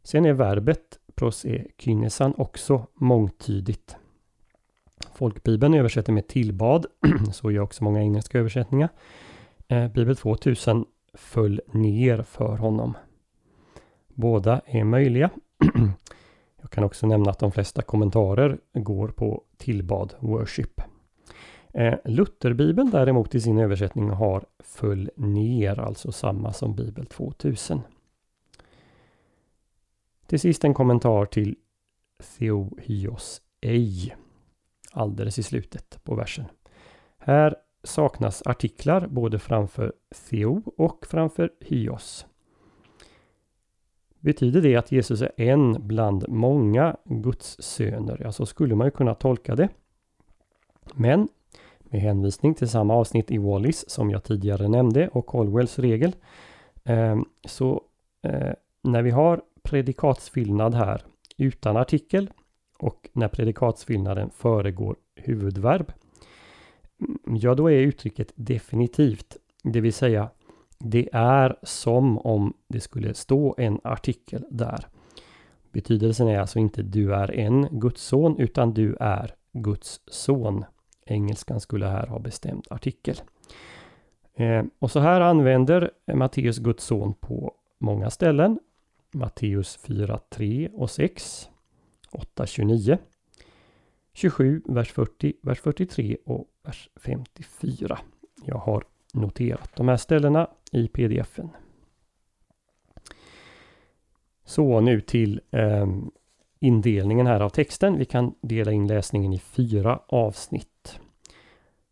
Sen 0.03 0.27
är 0.27 0.33
verbet 0.33 0.99
prosekynesan 1.15 2.35
också 2.37 2.87
mångtydigt. 2.95 3.97
Folkbibeln 5.19 5.75
översätter 5.75 6.13
med 6.13 6.29
tillbad, 6.29 6.87
så 7.33 7.51
gör 7.51 7.63
också 7.63 7.85
många 7.85 8.01
engelska 8.01 8.39
översättningar. 8.39 8.89
Eh, 9.69 9.89
Bibel 9.89 10.17
2000 10.17 10.85
föll 11.15 11.61
ner 11.73 12.23
för 12.23 12.57
honom. 12.57 12.97
Båda 14.09 14.61
är 14.67 14.85
möjliga. 14.85 15.31
Jag 16.61 16.71
kan 16.71 16.85
också 16.85 17.07
nämna 17.07 17.31
att 17.31 17.39
de 17.39 17.53
flesta 17.53 17.83
kommentarer 17.83 18.59
går 18.73 19.09
på 19.09 19.43
tillbad 19.57 20.15
worship. 20.19 20.81
Eh, 21.75 21.95
Lutherbibeln 22.05 22.91
däremot 22.91 23.35
i 23.35 23.41
sin 23.41 23.59
översättning 23.59 24.11
har 24.11 24.45
föll 24.59 25.11
ner, 25.17 25.81
alltså 25.81 26.13
samma 26.13 26.53
som 26.53 26.75
Bibel 26.75 27.07
2000. 27.07 27.81
Till 30.27 30.41
sist 30.41 30.65
en 30.65 30.75
kommentar 30.75 31.25
till 31.25 31.57
Theohios 32.39 33.43
ej 33.61 34.17
alldeles 34.93 35.39
i 35.39 35.43
slutet 35.43 36.05
på 36.05 36.15
versen. 36.15 36.45
Här 37.19 37.57
saknas 37.83 38.43
artiklar 38.47 39.07
både 39.07 39.39
framför 39.39 39.93
Theo 40.31 40.63
och 40.77 41.07
framför 41.07 41.53
Hyos. 41.61 42.27
Betyder 44.21 44.63
det 44.63 44.77
att 44.77 44.93
Jesus 44.93 45.23
är 45.23 45.33
en 45.41 45.87
bland 45.87 46.29
många 46.29 46.97
Guds 47.05 47.57
söner? 47.63 48.21
Ja, 48.21 48.33
så 48.33 48.47
skulle 48.47 48.75
man 48.75 48.87
ju 48.87 48.91
kunna 48.91 49.15
tolka 49.15 49.55
det. 49.55 49.69
Men 50.95 51.29
med 51.81 52.01
hänvisning 52.01 52.55
till 52.55 52.69
samma 52.69 52.95
avsnitt 52.95 53.31
i 53.31 53.39
Wallis 53.39 53.91
som 53.91 54.11
jag 54.11 54.25
tidigare 54.25 54.69
nämnde 54.69 55.09
och 55.09 55.27
Colwells 55.27 55.79
regel. 55.79 56.17
Ehm, 56.85 57.25
så 57.45 57.83
eh, 58.23 58.53
när 58.83 59.03
vi 59.03 59.11
har 59.11 59.43
predikatsfyllnad 59.63 60.75
här 60.75 61.03
utan 61.37 61.77
artikel 61.77 62.31
och 62.79 63.09
när 63.13 63.29
predikatsfyllnaden 63.29 64.31
föregår 64.31 64.97
huvudverb. 65.15 65.93
Ja, 67.27 67.55
då 67.55 67.71
är 67.71 67.81
uttrycket 67.81 68.33
definitivt, 68.35 69.37
det 69.63 69.81
vill 69.81 69.93
säga 69.93 70.31
det 70.79 71.09
är 71.13 71.57
som 71.63 72.19
om 72.19 72.55
det 72.69 72.81
skulle 72.81 73.15
stå 73.15 73.55
en 73.59 73.81
artikel 73.85 74.45
där. 74.51 74.87
Betydelsen 75.73 76.29
är 76.29 76.41
alltså 76.41 76.59
inte 76.59 76.83
du 76.83 77.15
är 77.15 77.31
en 77.35 77.69
Guds 77.71 78.03
son 78.03 78.39
utan 78.39 78.75
du 78.75 78.97
är 79.01 79.35
Guds 79.53 80.01
son. 80.07 80.65
Engelskan 81.07 81.61
skulle 81.61 81.87
här 81.87 82.07
ha 82.07 82.19
bestämt 82.19 82.73
artikel. 82.73 83.17
Eh, 84.35 84.65
och 84.79 84.91
så 84.91 85.01
här 85.01 85.21
använder 85.21 85.91
Matteus 86.15 86.59
Guds 86.59 86.85
son 86.85 87.15
på 87.15 87.55
många 87.79 88.11
ställen. 88.11 88.59
Matteus 89.13 89.77
4, 89.77 90.19
3 90.31 90.69
och 90.75 90.91
6. 90.91 91.51
8.29 92.13 92.99
27, 94.13 94.63
vers 94.65 94.93
40, 94.93 95.33
vers 95.43 95.61
43 95.61 96.17
och 96.25 96.49
vers 96.63 96.89
54. 96.97 97.99
Jag 98.45 98.59
har 98.59 98.85
noterat 99.15 99.77
de 99.77 99.89
här 99.89 99.97
ställena 99.97 100.51
i 100.73 100.89
pdfen. 100.89 101.51
Så 104.45 104.81
nu 104.81 105.01
till 105.01 105.41
eh, 105.51 105.87
indelningen 106.61 107.27
här 107.27 107.41
av 107.41 107.49
texten. 107.49 107.99
Vi 107.99 108.05
kan 108.05 108.35
dela 108.41 108.73
in 108.73 108.87
läsningen 108.87 109.33
i 109.33 109.39
fyra 109.39 110.01
avsnitt. 110.07 111.01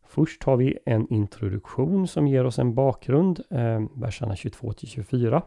Först 0.04 0.42
har 0.42 0.56
vi 0.56 0.78
en 0.86 1.12
introduktion 1.12 2.08
som 2.08 2.26
ger 2.26 2.46
oss 2.46 2.58
en 2.58 2.74
bakgrund, 2.74 3.40
eh, 3.50 3.82
verserna 3.94 4.36
22 4.36 4.72
till 4.72 4.88
24. 4.88 5.42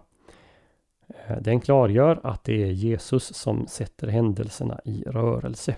Eh, 1.09 1.37
den 1.41 1.59
klargör 1.59 2.19
att 2.23 2.43
det 2.43 2.63
är 2.63 2.71
Jesus 2.71 3.35
som 3.35 3.67
sätter 3.67 4.07
händelserna 4.07 4.79
i 4.85 5.03
rörelse. 5.03 5.75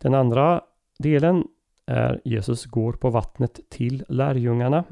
Den 0.00 0.14
andra 0.14 0.60
delen 0.98 1.44
är 1.86 2.20
Jesus 2.24 2.66
går 2.66 2.92
på 2.92 3.10
vattnet 3.10 3.60
till 3.68 4.04
lärjungarna. 4.08 4.84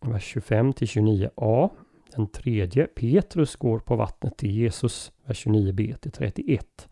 Vers 0.00 0.24
25 0.24 0.72
till 0.72 0.88
29a. 0.88 1.70
Den 2.16 2.26
tredje, 2.26 2.86
Petrus 2.86 3.56
går 3.56 3.78
på 3.78 3.96
vattnet 3.96 4.36
till 4.36 4.50
Jesus. 4.50 5.12
Vers 5.24 5.46
29b 5.46 5.96
till 5.96 6.12
31. 6.12 6.88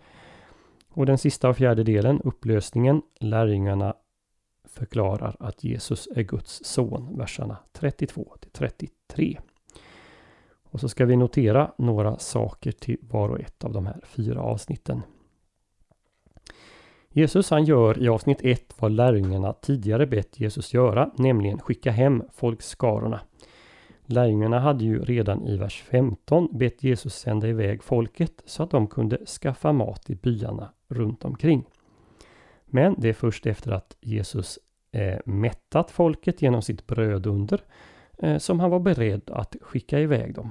Och 0.88 1.06
den 1.06 1.18
sista 1.18 1.48
och 1.48 1.56
fjärde 1.56 1.84
delen, 1.84 2.20
upplösningen, 2.20 3.02
lärjungarna 3.20 3.94
förklarar 4.64 5.36
att 5.40 5.64
Jesus 5.64 6.08
är 6.16 6.22
Guds 6.22 6.64
son. 6.64 7.18
Verserna 7.18 7.56
32 7.72 8.36
till 8.40 8.50
33. 8.50 9.38
Och 10.70 10.80
så 10.80 10.88
ska 10.88 11.06
vi 11.06 11.16
notera 11.16 11.72
några 11.78 12.18
saker 12.18 12.72
till 12.72 12.96
var 13.00 13.28
och 13.28 13.40
ett 13.40 13.64
av 13.64 13.72
de 13.72 13.86
här 13.86 14.00
fyra 14.02 14.42
avsnitten. 14.42 15.02
Jesus 17.12 17.50
han 17.50 17.64
gör 17.64 18.02
i 18.02 18.08
avsnitt 18.08 18.38
1 18.42 18.74
vad 18.78 18.92
lärjungarna 18.92 19.52
tidigare 19.52 20.06
bett 20.06 20.40
Jesus 20.40 20.74
göra, 20.74 21.10
nämligen 21.16 21.58
skicka 21.58 21.90
hem 21.90 22.22
folkskarorna. 22.32 23.20
Lärjungarna 24.06 24.60
hade 24.60 24.84
ju 24.84 25.04
redan 25.04 25.46
i 25.46 25.56
vers 25.56 25.82
15 25.82 26.58
bett 26.58 26.82
Jesus 26.82 27.14
sända 27.14 27.48
iväg 27.48 27.82
folket 27.82 28.42
så 28.44 28.62
att 28.62 28.70
de 28.70 28.86
kunde 28.86 29.26
skaffa 29.26 29.72
mat 29.72 30.10
i 30.10 30.14
byarna 30.14 30.72
runt 30.88 31.24
omkring. 31.24 31.64
Men 32.66 32.94
det 32.98 33.08
är 33.08 33.12
först 33.12 33.46
efter 33.46 33.72
att 33.72 33.96
Jesus 34.00 34.58
eh, 34.92 35.18
mättat 35.24 35.90
folket 35.90 36.42
genom 36.42 36.62
sitt 36.62 36.86
brödunder 36.86 37.60
Eh, 38.22 38.38
som 38.38 38.60
han 38.60 38.70
var 38.70 38.80
beredd 38.80 39.30
att 39.30 39.56
skicka 39.60 40.00
iväg 40.00 40.34
dem. 40.34 40.50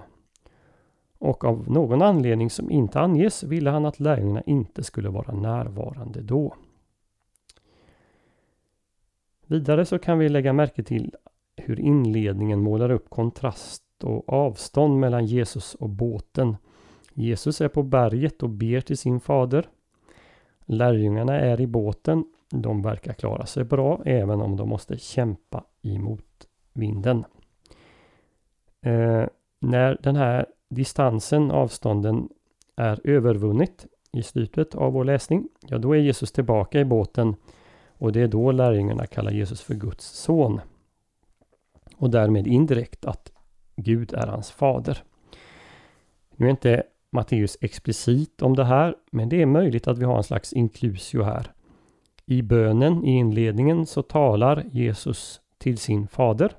Och 1.17 1.43
av 1.43 1.71
någon 1.71 2.01
anledning 2.01 2.49
som 2.49 2.71
inte 2.71 2.99
anges 2.99 3.43
ville 3.43 3.69
han 3.69 3.85
att 3.85 3.99
lärjungarna 3.99 4.41
inte 4.41 4.83
skulle 4.83 5.09
vara 5.09 5.33
närvarande 5.33 6.21
då. 6.21 6.55
Vidare 9.45 9.85
så 9.85 9.99
kan 9.99 10.19
vi 10.19 10.29
lägga 10.29 10.53
märke 10.53 10.83
till 10.83 11.15
hur 11.55 11.79
inledningen 11.79 12.59
målar 12.59 12.91
upp 12.91 13.09
kontrast 13.09 13.83
och 14.03 14.29
avstånd 14.33 14.99
mellan 14.99 15.25
Jesus 15.25 15.75
och 15.75 15.89
båten. 15.89 16.57
Jesus 17.13 17.61
är 17.61 17.67
på 17.67 17.83
berget 17.83 18.43
och 18.43 18.49
ber 18.49 18.81
till 18.81 18.97
sin 18.97 19.19
fader. 19.19 19.69
Lärjungarna 20.65 21.39
är 21.39 21.61
i 21.61 21.67
båten. 21.67 22.25
De 22.49 22.81
verkar 22.81 23.13
klara 23.13 23.45
sig 23.45 23.63
bra 23.63 24.01
även 24.05 24.41
om 24.41 24.55
de 24.55 24.69
måste 24.69 24.97
kämpa 24.97 25.63
emot 25.81 26.47
vinden. 26.73 27.25
Eh, 28.81 29.25
när 29.59 29.97
den 30.03 30.15
här 30.15 30.45
distansen, 30.69 31.51
avstånden 31.51 32.29
är 32.75 32.99
övervunnit 33.03 33.87
i 34.13 34.23
slutet 34.23 34.75
av 34.75 34.93
vår 34.93 35.03
läsning, 35.03 35.47
ja 35.67 35.77
då 35.77 35.95
är 35.95 35.99
Jesus 35.99 36.31
tillbaka 36.31 36.79
i 36.79 36.85
båten 36.85 37.35
och 37.97 38.11
det 38.11 38.21
är 38.21 38.27
då 38.27 38.51
lärjungarna 38.51 39.07
kallar 39.07 39.31
Jesus 39.31 39.61
för 39.61 39.73
Guds 39.73 40.05
son. 40.05 40.61
Och 41.95 42.09
därmed 42.09 42.47
indirekt 42.47 43.05
att 43.05 43.31
Gud 43.75 44.13
är 44.13 44.27
hans 44.27 44.51
fader. 44.51 45.03
Nu 46.35 46.45
är 46.45 46.49
inte 46.49 46.83
Matteus 47.11 47.57
explicit 47.61 48.41
om 48.41 48.55
det 48.55 48.65
här, 48.65 48.95
men 49.11 49.29
det 49.29 49.41
är 49.41 49.45
möjligt 49.45 49.87
att 49.87 49.97
vi 49.97 50.05
har 50.05 50.17
en 50.17 50.23
slags 50.23 50.53
inklusio 50.53 51.23
här. 51.23 51.51
I 52.25 52.41
bönen 52.41 53.05
i 53.05 53.11
inledningen 53.11 53.85
så 53.85 54.01
talar 54.01 54.65
Jesus 54.71 55.41
till 55.57 55.77
sin 55.77 56.07
fader 56.07 56.51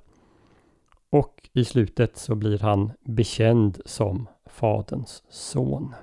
och 1.11 1.49
i 1.53 1.65
slutet 1.65 2.17
så 2.17 2.35
blir 2.35 2.59
han 2.59 2.93
bekänd 3.01 3.81
som 3.85 4.29
Faderns 4.47 5.23
son. 5.29 5.95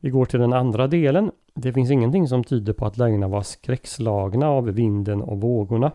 Vi 0.00 0.10
går 0.10 0.24
till 0.24 0.40
den 0.40 0.52
andra 0.52 0.86
delen. 0.86 1.30
Det 1.54 1.72
finns 1.72 1.90
ingenting 1.90 2.28
som 2.28 2.44
tyder 2.44 2.72
på 2.72 2.86
att 2.86 2.96
lögnerna 2.96 3.28
var 3.28 3.42
skräckslagna 3.42 4.48
av 4.48 4.64
vinden 4.64 5.22
och 5.22 5.40
vågorna. 5.40 5.92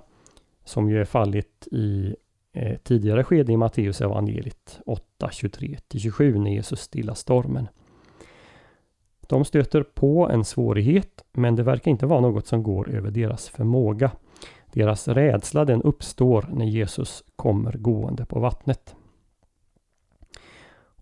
Som 0.64 0.90
ju 0.90 1.02
är 1.02 1.06
fallet 1.06 1.68
i 1.72 2.16
eh, 2.54 2.78
tidigare 2.78 3.24
skede 3.24 3.54
i 3.54 3.58
Matteus 3.58 4.02
evangeliet 4.02 4.80
8, 4.86 5.28
23-27 5.28 6.40
när 6.40 6.52
Jesus 6.52 6.80
stillar 6.80 7.14
stormen. 7.14 7.68
De 9.28 9.46
stöter 9.46 9.84
på 9.84 10.30
en 10.30 10.46
svårighet 10.46 11.24
men 11.32 11.56
det 11.56 11.64
verkar 11.64 11.92
inte 11.92 12.06
vara 12.06 12.22
något 12.22 12.48
som 12.48 12.64
går 12.64 12.90
över 12.90 13.12
deras 13.12 13.50
förmåga. 13.50 14.12
Deras 14.74 15.08
rädsla 15.08 15.66
den 15.66 15.82
uppstår 15.82 16.50
när 16.54 16.66
Jesus 16.66 17.24
kommer 17.36 17.72
gående 17.72 18.26
på 18.26 18.40
vattnet. 18.40 18.96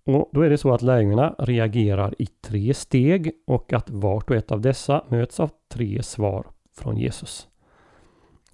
Och 0.03 0.29
Då 0.33 0.41
är 0.41 0.49
det 0.49 0.57
så 0.57 0.73
att 0.73 0.81
lärjungarna 0.81 1.35
reagerar 1.37 2.15
i 2.19 2.25
tre 2.25 2.73
steg 2.73 3.31
och 3.47 3.73
att 3.73 3.89
vart 3.89 4.29
och 4.29 4.35
ett 4.35 4.51
av 4.51 4.61
dessa 4.61 5.05
möts 5.09 5.39
av 5.39 5.51
tre 5.67 6.03
svar 6.03 6.47
från 6.75 6.97
Jesus. 6.97 7.47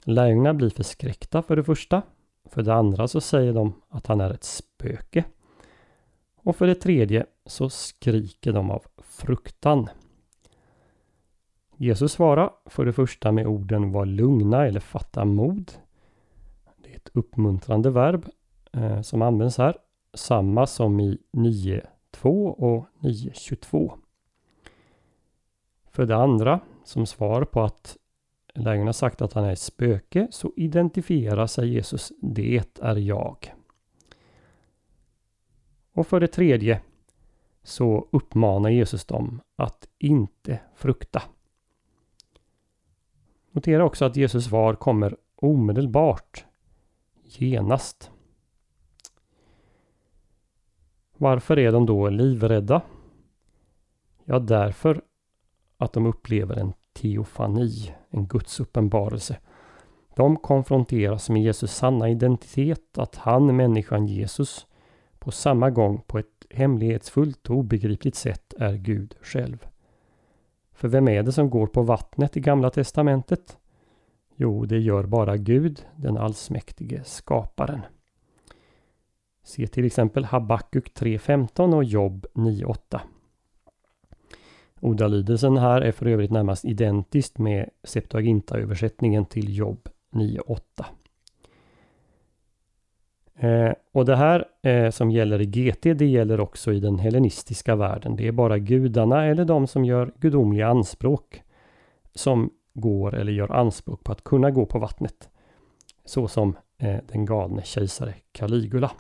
Lärjungarna 0.04 0.54
blir 0.54 0.70
förskräckta 0.70 1.42
för 1.42 1.56
det 1.56 1.64
första. 1.64 2.02
För 2.50 2.62
det 2.62 2.74
andra 2.74 3.08
så 3.08 3.22
säger 3.22 3.54
de 3.54 3.74
att 3.90 4.08
han 4.08 4.22
är 4.22 4.30
ett 4.32 4.44
spöke. 4.44 5.24
Och 6.36 6.56
för 6.56 6.68
det 6.68 6.76
tredje 6.76 7.26
så 7.46 7.70
skriker 7.70 8.54
de 8.54 8.72
av 8.72 8.86
fruktan. 9.04 9.90
Jesus 11.84 12.12
svarar 12.12 12.54
för 12.66 12.86
det 12.86 12.94
första 12.94 13.32
med 13.32 13.48
orden 13.48 13.92
var 13.92 14.06
lugna 14.06 14.66
eller 14.66 14.80
fatta 14.80 15.26
mod. 15.26 15.72
Det 16.78 16.92
är 16.92 16.96
ett 16.96 17.10
uppmuntrande 17.14 17.90
verb 17.90 18.26
eh, 18.74 19.02
som 19.02 19.22
används 19.22 19.58
här. 19.58 19.78
Samma 20.14 20.68
som 20.68 21.00
i 21.00 21.18
9.2 21.32 22.50
och 22.50 22.86
9.22. 23.00 23.92
För 25.92 26.06
det 26.06 26.16
andra, 26.16 26.60
som 26.84 27.06
svar 27.06 27.44
på 27.44 27.62
att 27.62 27.98
lärjungarna 28.54 28.94
sagt 28.94 29.22
att 29.22 29.34
han 29.34 29.44
är 29.44 29.52
ett 29.52 29.60
spöke, 29.60 30.28
så 30.32 30.52
identifierar 30.56 31.48
sig 31.48 31.70
Jesus, 31.70 32.12
det 32.22 32.64
är 32.82 32.96
jag. 32.96 33.54
Och 35.94 36.08
för 36.08 36.20
det 36.20 36.28
tredje 36.28 36.82
så 37.64 38.08
uppmanar 38.12 38.70
Jesus 38.70 39.06
dem 39.06 39.42
att 39.56 39.88
inte 40.00 40.60
frukta. 40.76 41.24
Notera 43.56 43.86
också 43.86 44.06
att 44.06 44.16
Jesus 44.16 44.46
svar 44.46 44.74
kommer 44.76 45.16
omedelbart, 45.36 46.46
genast. 47.24 48.12
Varför 51.18 51.60
är 51.60 51.72
de 51.72 51.86
då 51.86 52.10
livrädda? 52.10 52.82
Ja, 54.26 54.40
därför 54.40 55.02
att 55.78 55.94
de 55.94 56.06
upplever 56.06 56.56
en 56.56 56.74
teofani, 56.94 57.94
en 58.10 58.28
Guds 58.28 58.60
uppenbarelse. 58.60 59.38
De 60.16 60.38
konfronteras 60.38 61.30
med 61.30 61.44
Jesus 61.44 61.72
sanna 61.72 62.10
identitet, 62.10 62.98
att 62.98 63.16
han, 63.16 63.56
människan 63.56 64.08
Jesus, 64.08 64.68
på 65.20 65.32
samma 65.32 65.70
gång 65.70 66.02
på 66.08 66.20
ett 66.20 66.46
hemlighetsfullt 66.50 67.50
och 67.50 67.56
obegripligt 67.56 68.16
sätt 68.16 68.54
är 68.60 68.74
Gud 68.74 69.16
själv. 69.22 69.68
För 70.74 70.88
vem 70.88 71.08
är 71.08 71.24
det 71.24 71.32
som 71.32 71.50
går 71.50 71.68
på 71.68 71.82
vattnet 71.82 72.38
i 72.38 72.40
Gamla 72.40 72.70
Testamentet? 72.70 73.58
Jo, 74.36 74.66
det 74.66 74.80
gör 74.80 75.04
bara 75.04 75.38
Gud, 75.38 75.86
den 75.96 76.18
allsmäktige 76.18 77.04
skaparen. 77.04 77.82
Se 79.44 79.68
till 79.68 79.86
exempel 79.86 80.26
Habakuk 80.26 80.92
3.15 81.00 81.76
och 81.76 81.84
Jobb 81.84 82.26
9.8. 82.34 83.00
Ordalydelsen 84.80 85.58
här 85.58 85.82
är 85.82 85.92
för 85.92 86.06
övrigt 86.06 86.32
närmast 86.32 86.66
identiskt 86.66 87.38
med 87.38 87.70
Septuaginta-översättningen 87.84 89.26
till 89.26 89.58
Jobb 89.58 89.90
9.8. 90.12 90.86
Eh, 93.36 93.72
och 93.92 94.06
det 94.06 94.16
här 94.16 94.46
eh, 94.62 94.90
som 94.90 95.12
gäller 95.12 95.42
i 95.42 95.46
GT, 95.46 95.94
det 95.94 96.06
gäller 96.06 96.40
också 96.40 96.74
i 96.74 96.80
den 96.80 97.00
hellenistiska 97.00 97.76
världen. 97.76 98.16
Det 98.16 98.28
är 98.28 98.32
bara 98.32 98.58
gudarna 98.58 99.26
eller 99.26 99.46
de 99.46 99.68
som 99.68 99.86
gör 99.86 100.14
gudomliga 100.20 100.68
anspråk 100.68 101.44
som 102.16 102.50
går 102.74 103.16
eller 103.16 103.32
gör 103.32 103.52
anspråk 103.52 104.04
på 104.04 104.12
att 104.12 104.24
kunna 104.24 104.52
gå 104.52 104.66
på 104.66 104.80
vattnet. 104.80 105.30
Så 106.06 106.28
som 106.28 106.58
eh, 106.78 106.98
den 107.12 107.26
galne 107.26 107.62
kejsare 107.64 108.14
Caligula. 108.32 108.92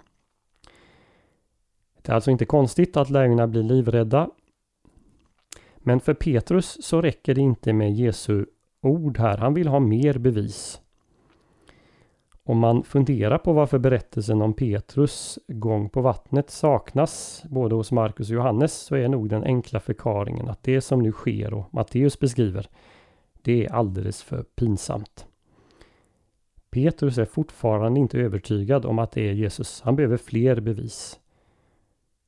Det 2.01 2.11
är 2.11 2.15
alltså 2.15 2.31
inte 2.31 2.45
konstigt 2.45 2.97
att 2.97 3.09
lärjungarna 3.09 3.47
blir 3.47 3.63
livrädda. 3.63 4.29
Men 5.77 5.99
för 5.99 6.13
Petrus 6.13 6.85
så 6.85 7.01
räcker 7.01 7.35
det 7.35 7.41
inte 7.41 7.73
med 7.73 7.93
Jesu 7.93 8.45
ord 8.81 9.17
här. 9.17 9.37
Han 9.37 9.53
vill 9.53 9.67
ha 9.67 9.79
mer 9.79 10.17
bevis. 10.17 10.81
Om 12.45 12.59
man 12.59 12.83
funderar 12.83 13.37
på 13.37 13.53
varför 13.53 13.79
berättelsen 13.79 14.41
om 14.41 14.53
Petrus 14.53 15.39
gång 15.47 15.89
på 15.89 16.01
vattnet 16.01 16.49
saknas 16.49 17.43
både 17.49 17.75
hos 17.75 17.91
Markus 17.91 18.29
och 18.29 18.35
Johannes 18.35 18.73
så 18.73 18.95
är 18.95 19.07
nog 19.07 19.29
den 19.29 19.43
enkla 19.43 19.79
förklaringen 19.79 20.49
att 20.49 20.63
det 20.63 20.81
som 20.81 21.01
nu 21.01 21.11
sker 21.11 21.53
och 21.53 21.73
Matteus 21.73 22.19
beskriver 22.19 22.67
det 23.41 23.65
är 23.65 23.73
alldeles 23.73 24.23
för 24.23 24.43
pinsamt. 24.43 25.27
Petrus 26.69 27.17
är 27.17 27.25
fortfarande 27.25 27.99
inte 27.99 28.19
övertygad 28.19 28.85
om 28.85 28.99
att 28.99 29.11
det 29.11 29.29
är 29.29 29.33
Jesus. 29.33 29.81
Han 29.81 29.95
behöver 29.95 30.17
fler 30.17 30.59
bevis. 30.59 31.19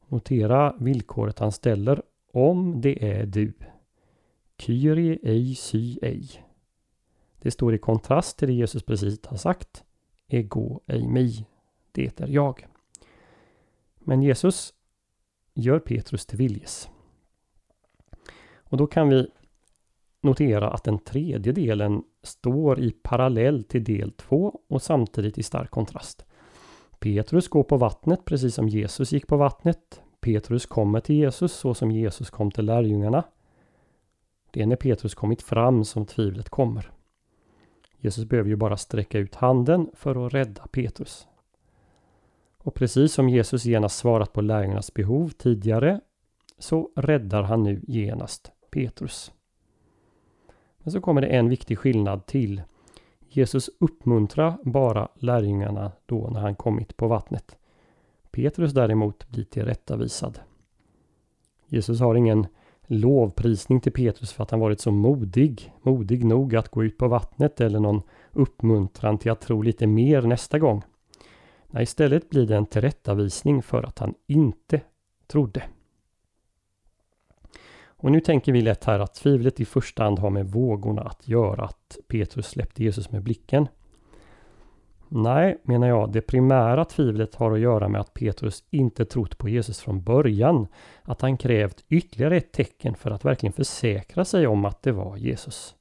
Notera 0.07 0.75
villkoret 0.79 1.39
han 1.39 1.51
ställer 1.51 2.01
om 2.33 2.81
det 2.81 3.11
är 3.11 3.25
du. 3.25 3.53
Kyrie 4.57 5.19
ej 5.23 5.55
sy 5.55 5.97
ej. 6.01 6.29
Det 7.39 7.51
står 7.51 7.75
i 7.75 7.77
kontrast 7.77 8.37
till 8.37 8.47
det 8.47 8.53
Jesus 8.53 8.83
precis 8.83 9.25
har 9.25 9.37
sagt. 9.37 9.83
Ego 10.27 10.79
ej 10.87 11.07
mig, 11.07 11.45
Det 11.91 12.21
är 12.21 12.27
jag. 12.27 12.67
Men 13.99 14.21
Jesus 14.21 14.73
gör 15.53 15.79
Petrus 15.79 16.25
till 16.25 16.37
viljes. 16.37 16.89
Och 18.55 18.77
då 18.77 18.87
kan 18.87 19.09
vi 19.09 19.27
notera 20.21 20.69
att 20.69 20.83
den 20.83 20.99
tredje 20.99 21.51
delen 21.51 22.03
står 22.23 22.79
i 22.79 22.91
parallell 22.91 23.63
till 23.63 23.83
del 23.83 24.11
två 24.11 24.59
och 24.67 24.81
samtidigt 24.81 25.37
i 25.37 25.43
stark 25.43 25.71
kontrast. 25.71 26.25
Petrus 26.99 27.47
går 27.47 27.63
på 27.63 27.77
vattnet 27.77 28.25
precis 28.25 28.55
som 28.55 28.69
Jesus 28.69 29.11
gick 29.11 29.27
på 29.27 29.37
vattnet. 29.37 30.01
Petrus 30.19 30.65
kommer 30.65 30.99
till 30.99 31.15
Jesus 31.15 31.53
så 31.53 31.73
som 31.73 31.91
Jesus 31.91 32.29
kom 32.29 32.51
till 32.51 32.65
lärjungarna. 32.65 33.23
Det 34.51 34.61
är 34.61 34.65
när 34.65 34.75
Petrus 34.75 35.15
kommit 35.15 35.41
fram 35.41 35.85
som 35.85 36.05
tvivlet 36.05 36.49
kommer. 36.49 36.94
Jesus 38.05 38.25
behöver 38.25 38.49
ju 38.49 38.55
bara 38.55 38.77
sträcka 38.77 39.19
ut 39.19 39.35
handen 39.35 39.89
för 39.93 40.25
att 40.25 40.33
rädda 40.33 40.67
Petrus. 40.67 41.27
Och 42.57 42.73
precis 42.73 43.13
som 43.13 43.29
Jesus 43.29 43.65
genast 43.65 43.97
svarat 43.97 44.33
på 44.33 44.41
lärjungarnas 44.41 44.93
behov 44.93 45.29
tidigare 45.29 46.01
så 46.57 46.89
räddar 46.95 47.43
han 47.43 47.63
nu 47.63 47.81
genast 47.87 48.51
Petrus. 48.71 49.31
Men 50.77 50.91
så 50.91 51.01
kommer 51.01 51.21
det 51.21 51.27
en 51.27 51.49
viktig 51.49 51.77
skillnad 51.79 52.25
till. 52.25 52.61
Jesus 53.29 53.69
uppmuntrar 53.79 54.57
bara 54.63 55.07
lärjungarna 55.15 55.91
då 56.05 56.27
när 56.27 56.39
han 56.39 56.55
kommit 56.55 56.97
på 56.97 57.07
vattnet. 57.07 57.57
Petrus 58.31 58.73
däremot 58.73 59.29
blir 59.29 59.43
tillrättavisad. 59.43 60.39
Jesus 61.67 61.99
har 61.99 62.15
ingen 62.15 62.47
lovprisning 62.87 63.81
till 63.81 63.91
Petrus 63.91 64.33
för 64.33 64.43
att 64.43 64.51
han 64.51 64.59
varit 64.59 64.79
så 64.79 64.91
modig, 64.91 65.73
modig 65.81 66.25
nog 66.25 66.55
att 66.55 66.69
gå 66.69 66.83
ut 66.83 66.97
på 66.97 67.07
vattnet 67.07 67.61
eller 67.61 67.79
någon 67.79 68.01
uppmuntran 68.31 69.17
till 69.17 69.31
att 69.31 69.41
tro 69.41 69.61
lite 69.61 69.87
mer 69.87 70.21
nästa 70.21 70.59
gång. 70.59 70.83
Nej, 71.67 71.83
istället 71.83 72.29
blir 72.29 72.47
det 72.47 72.55
en 72.55 72.65
tillrättavisning 72.65 73.61
för 73.61 73.83
att 73.83 73.99
han 73.99 74.13
inte 74.27 74.81
trodde. 75.27 75.63
Och 77.85 78.11
nu 78.11 78.19
tänker 78.19 78.51
vi 78.51 78.61
lätt 78.61 78.83
här 78.83 78.99
att 78.99 79.15
tvivlet 79.15 79.59
i 79.59 79.65
första 79.65 80.03
hand 80.03 80.19
har 80.19 80.29
med 80.29 80.51
vågorna 80.51 81.01
att 81.01 81.27
göra, 81.27 81.65
att 81.65 81.97
Petrus 82.07 82.47
släppte 82.47 82.83
Jesus 82.83 83.11
med 83.11 83.23
blicken. 83.23 83.67
Nej, 85.17 85.57
menar 85.63 85.87
jag, 85.87 86.11
det 86.11 86.21
primära 86.21 86.85
tvivlet 86.85 87.35
har 87.35 87.51
att 87.51 87.59
göra 87.59 87.89
med 87.89 88.01
att 88.01 88.13
Petrus 88.13 88.63
inte 88.69 89.05
trott 89.05 89.37
på 89.37 89.49
Jesus 89.49 89.79
från 89.79 90.03
början. 90.03 90.67
Att 91.03 91.21
han 91.21 91.37
krävt 91.37 91.83
ytterligare 91.89 92.37
ett 92.37 92.51
tecken 92.51 92.95
för 92.95 93.11
att 93.11 93.25
verkligen 93.25 93.53
försäkra 93.53 94.25
sig 94.25 94.47
om 94.47 94.65
att 94.65 94.83
det 94.83 94.91
var 94.91 95.17
Jesus. 95.17 95.75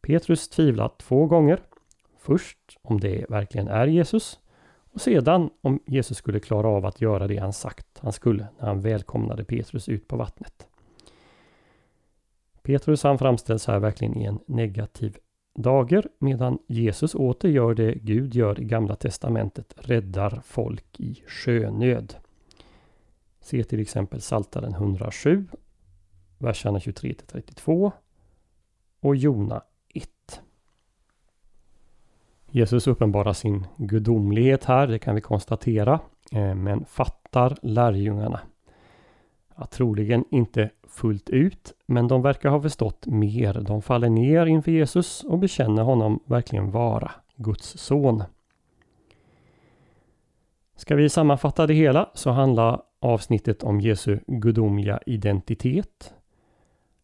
Petrus 0.00 0.48
tvivlar 0.48 0.90
två 0.98 1.26
gånger. 1.26 1.60
Först 2.18 2.58
om 2.82 3.00
det 3.00 3.26
verkligen 3.28 3.68
är 3.68 3.86
Jesus 3.86 4.40
Och 4.92 5.00
sedan 5.00 5.50
om 5.60 5.80
Jesus 5.86 6.18
skulle 6.18 6.40
klara 6.40 6.68
av 6.68 6.86
att 6.86 7.00
göra 7.00 7.26
det 7.26 7.38
han 7.38 7.52
sagt 7.52 7.86
han 7.98 8.12
skulle 8.12 8.46
när 8.58 8.66
han 8.66 8.80
välkomnade 8.80 9.44
Petrus 9.44 9.88
ut 9.88 10.08
på 10.08 10.16
vattnet. 10.16 10.66
Petrus 12.62 13.02
han 13.02 13.18
framställs 13.18 13.66
här 13.66 13.78
verkligen 13.78 14.16
i 14.16 14.24
en 14.24 14.38
negativ 14.46 15.16
dagar 15.56 16.08
medan 16.18 16.58
Jesus 16.66 17.14
åter 17.14 17.48
gör 17.48 17.74
det 17.74 17.94
Gud 17.94 18.34
gör 18.34 18.60
i 18.60 18.64
Gamla 18.64 18.96
Testamentet, 18.96 19.74
räddar 19.76 20.40
folk 20.44 21.00
i 21.00 21.22
sjönöd. 21.26 22.14
Se 23.40 23.64
till 23.64 23.80
exempel 23.80 24.20
Saltaren 24.20 24.72
107, 24.72 25.44
verserna 26.38 26.80
23 26.80 27.14
32 27.26 27.92
och 29.00 29.16
Jona 29.16 29.62
1. 29.94 30.40
Jesus 32.50 32.86
uppenbarar 32.86 33.32
sin 33.32 33.66
gudomlighet 33.76 34.64
här, 34.64 34.86
det 34.86 34.98
kan 34.98 35.14
vi 35.14 35.20
konstatera, 35.20 36.00
eh, 36.32 36.54
men 36.54 36.84
fattar 36.84 37.56
lärjungarna. 37.62 38.40
att 39.58 39.70
troligen 39.70 40.24
inte 40.30 40.70
fullt 40.96 41.30
ut, 41.30 41.72
men 41.86 42.08
de 42.08 42.22
verkar 42.22 42.48
ha 42.48 42.62
förstått 42.62 43.06
mer. 43.06 43.54
De 43.54 43.82
faller 43.82 44.08
ner 44.08 44.46
inför 44.46 44.70
Jesus 44.70 45.24
och 45.24 45.38
bekänner 45.38 45.82
honom 45.82 46.20
verkligen 46.26 46.70
vara 46.70 47.10
Guds 47.36 47.78
son. 47.78 48.22
Ska 50.76 50.96
vi 50.96 51.08
sammanfatta 51.08 51.66
det 51.66 51.74
hela 51.74 52.10
så 52.14 52.30
handlar 52.30 52.82
avsnittet 53.00 53.62
om 53.62 53.80
Jesu 53.80 54.18
gudomliga 54.26 55.00
identitet. 55.06 56.14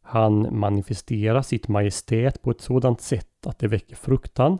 Han 0.02 0.58
manifesterar 0.58 1.42
sitt 1.42 1.68
majestät 1.68 2.42
på 2.42 2.50
ett 2.50 2.60
sådant 2.60 3.00
sätt 3.00 3.46
att 3.46 3.58
det 3.58 3.68
väcker 3.68 3.96
fruktan. 3.96 4.58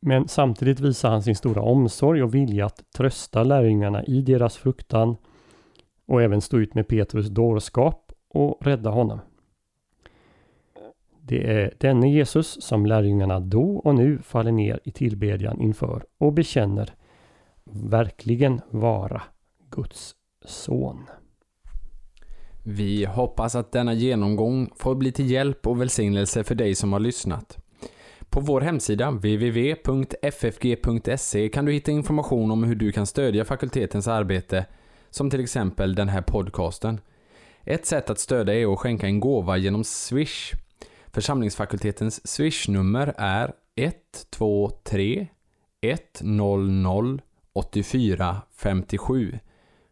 Men 0.00 0.28
samtidigt 0.28 0.80
visar 0.80 1.10
han 1.10 1.22
sin 1.22 1.36
stora 1.36 1.62
omsorg 1.62 2.22
och 2.22 2.34
vilja 2.34 2.66
att 2.66 2.92
trösta 2.96 3.42
lärjungarna 3.42 4.04
i 4.04 4.22
deras 4.22 4.56
fruktan 4.56 5.16
och 6.06 6.22
även 6.22 6.40
stå 6.40 6.58
ut 6.58 6.74
med 6.74 6.88
Petrus 6.88 7.28
dårskap 7.28 8.12
och 8.28 8.66
rädda 8.66 8.90
honom. 8.90 9.20
Det 11.20 11.50
är 11.50 11.74
denne 11.78 12.10
Jesus 12.10 12.62
som 12.62 12.86
lärjungarna 12.86 13.40
då 13.40 13.76
och 13.76 13.94
nu 13.94 14.18
faller 14.18 14.52
ner 14.52 14.80
i 14.84 14.90
tillbedjan 14.90 15.60
inför 15.60 16.04
och 16.18 16.32
bekänner 16.32 16.94
verkligen 17.70 18.60
vara 18.70 19.22
Guds 19.70 20.14
son. 20.44 21.06
Vi 22.64 23.04
hoppas 23.04 23.54
att 23.54 23.72
denna 23.72 23.94
genomgång 23.94 24.70
får 24.76 24.94
bli 24.94 25.12
till 25.12 25.30
hjälp 25.30 25.66
och 25.66 25.80
välsignelse 25.80 26.44
för 26.44 26.54
dig 26.54 26.74
som 26.74 26.92
har 26.92 27.00
lyssnat. 27.00 27.58
På 28.30 28.40
vår 28.40 28.60
hemsida 28.60 29.10
www.ffg.se 29.10 29.88
kan 31.48 31.64
du 31.64 31.72
hitta 31.72 31.90
information 31.90 32.50
om 32.50 32.64
hur 32.64 32.74
du 32.74 32.92
kan 32.92 33.06
stödja 33.06 33.44
fakultetens 33.44 34.08
arbete 34.08 34.66
som 35.16 35.30
till 35.30 35.40
exempel 35.40 35.94
den 35.94 36.08
här 36.08 36.22
podcasten. 36.22 37.00
Ett 37.64 37.86
sätt 37.86 38.10
att 38.10 38.18
stödja 38.18 38.54
är 38.54 38.72
att 38.72 38.78
skänka 38.78 39.06
en 39.06 39.20
gåva 39.20 39.56
genom 39.56 39.84
Swish. 39.84 40.52
Församlingsfakultetens 41.06 42.28
Swish-nummer 42.28 43.14
är 43.18 43.52
123 43.76 45.26
100 46.20 47.18
84 47.52 48.42
57. 48.56 49.38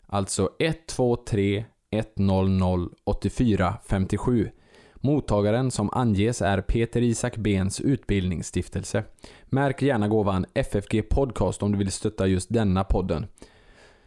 Alltså 0.06 0.50
123 0.58 1.64
100 1.90 2.88
84 3.04 3.74
57. 3.84 4.50
Mottagaren 4.94 5.70
som 5.70 5.90
anges 5.92 6.42
är 6.42 6.60
Peter 6.60 7.02
Isak 7.02 7.36
Bens 7.36 7.80
utbildningsstiftelse. 7.80 9.04
Märk 9.44 9.82
gärna 9.82 10.08
gåvan 10.08 10.46
FFG 10.54 11.08
Podcast 11.10 11.62
om 11.62 11.72
du 11.72 11.78
vill 11.78 11.92
stötta 11.92 12.26
just 12.26 12.52
denna 12.52 12.84
podden 12.84 13.26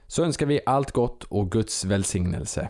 så 0.07 0.23
önskar 0.23 0.45
vi 0.45 0.59
allt 0.65 0.91
gott 0.91 1.23
och 1.23 1.51
Guds 1.51 1.85
välsignelse. 1.85 2.69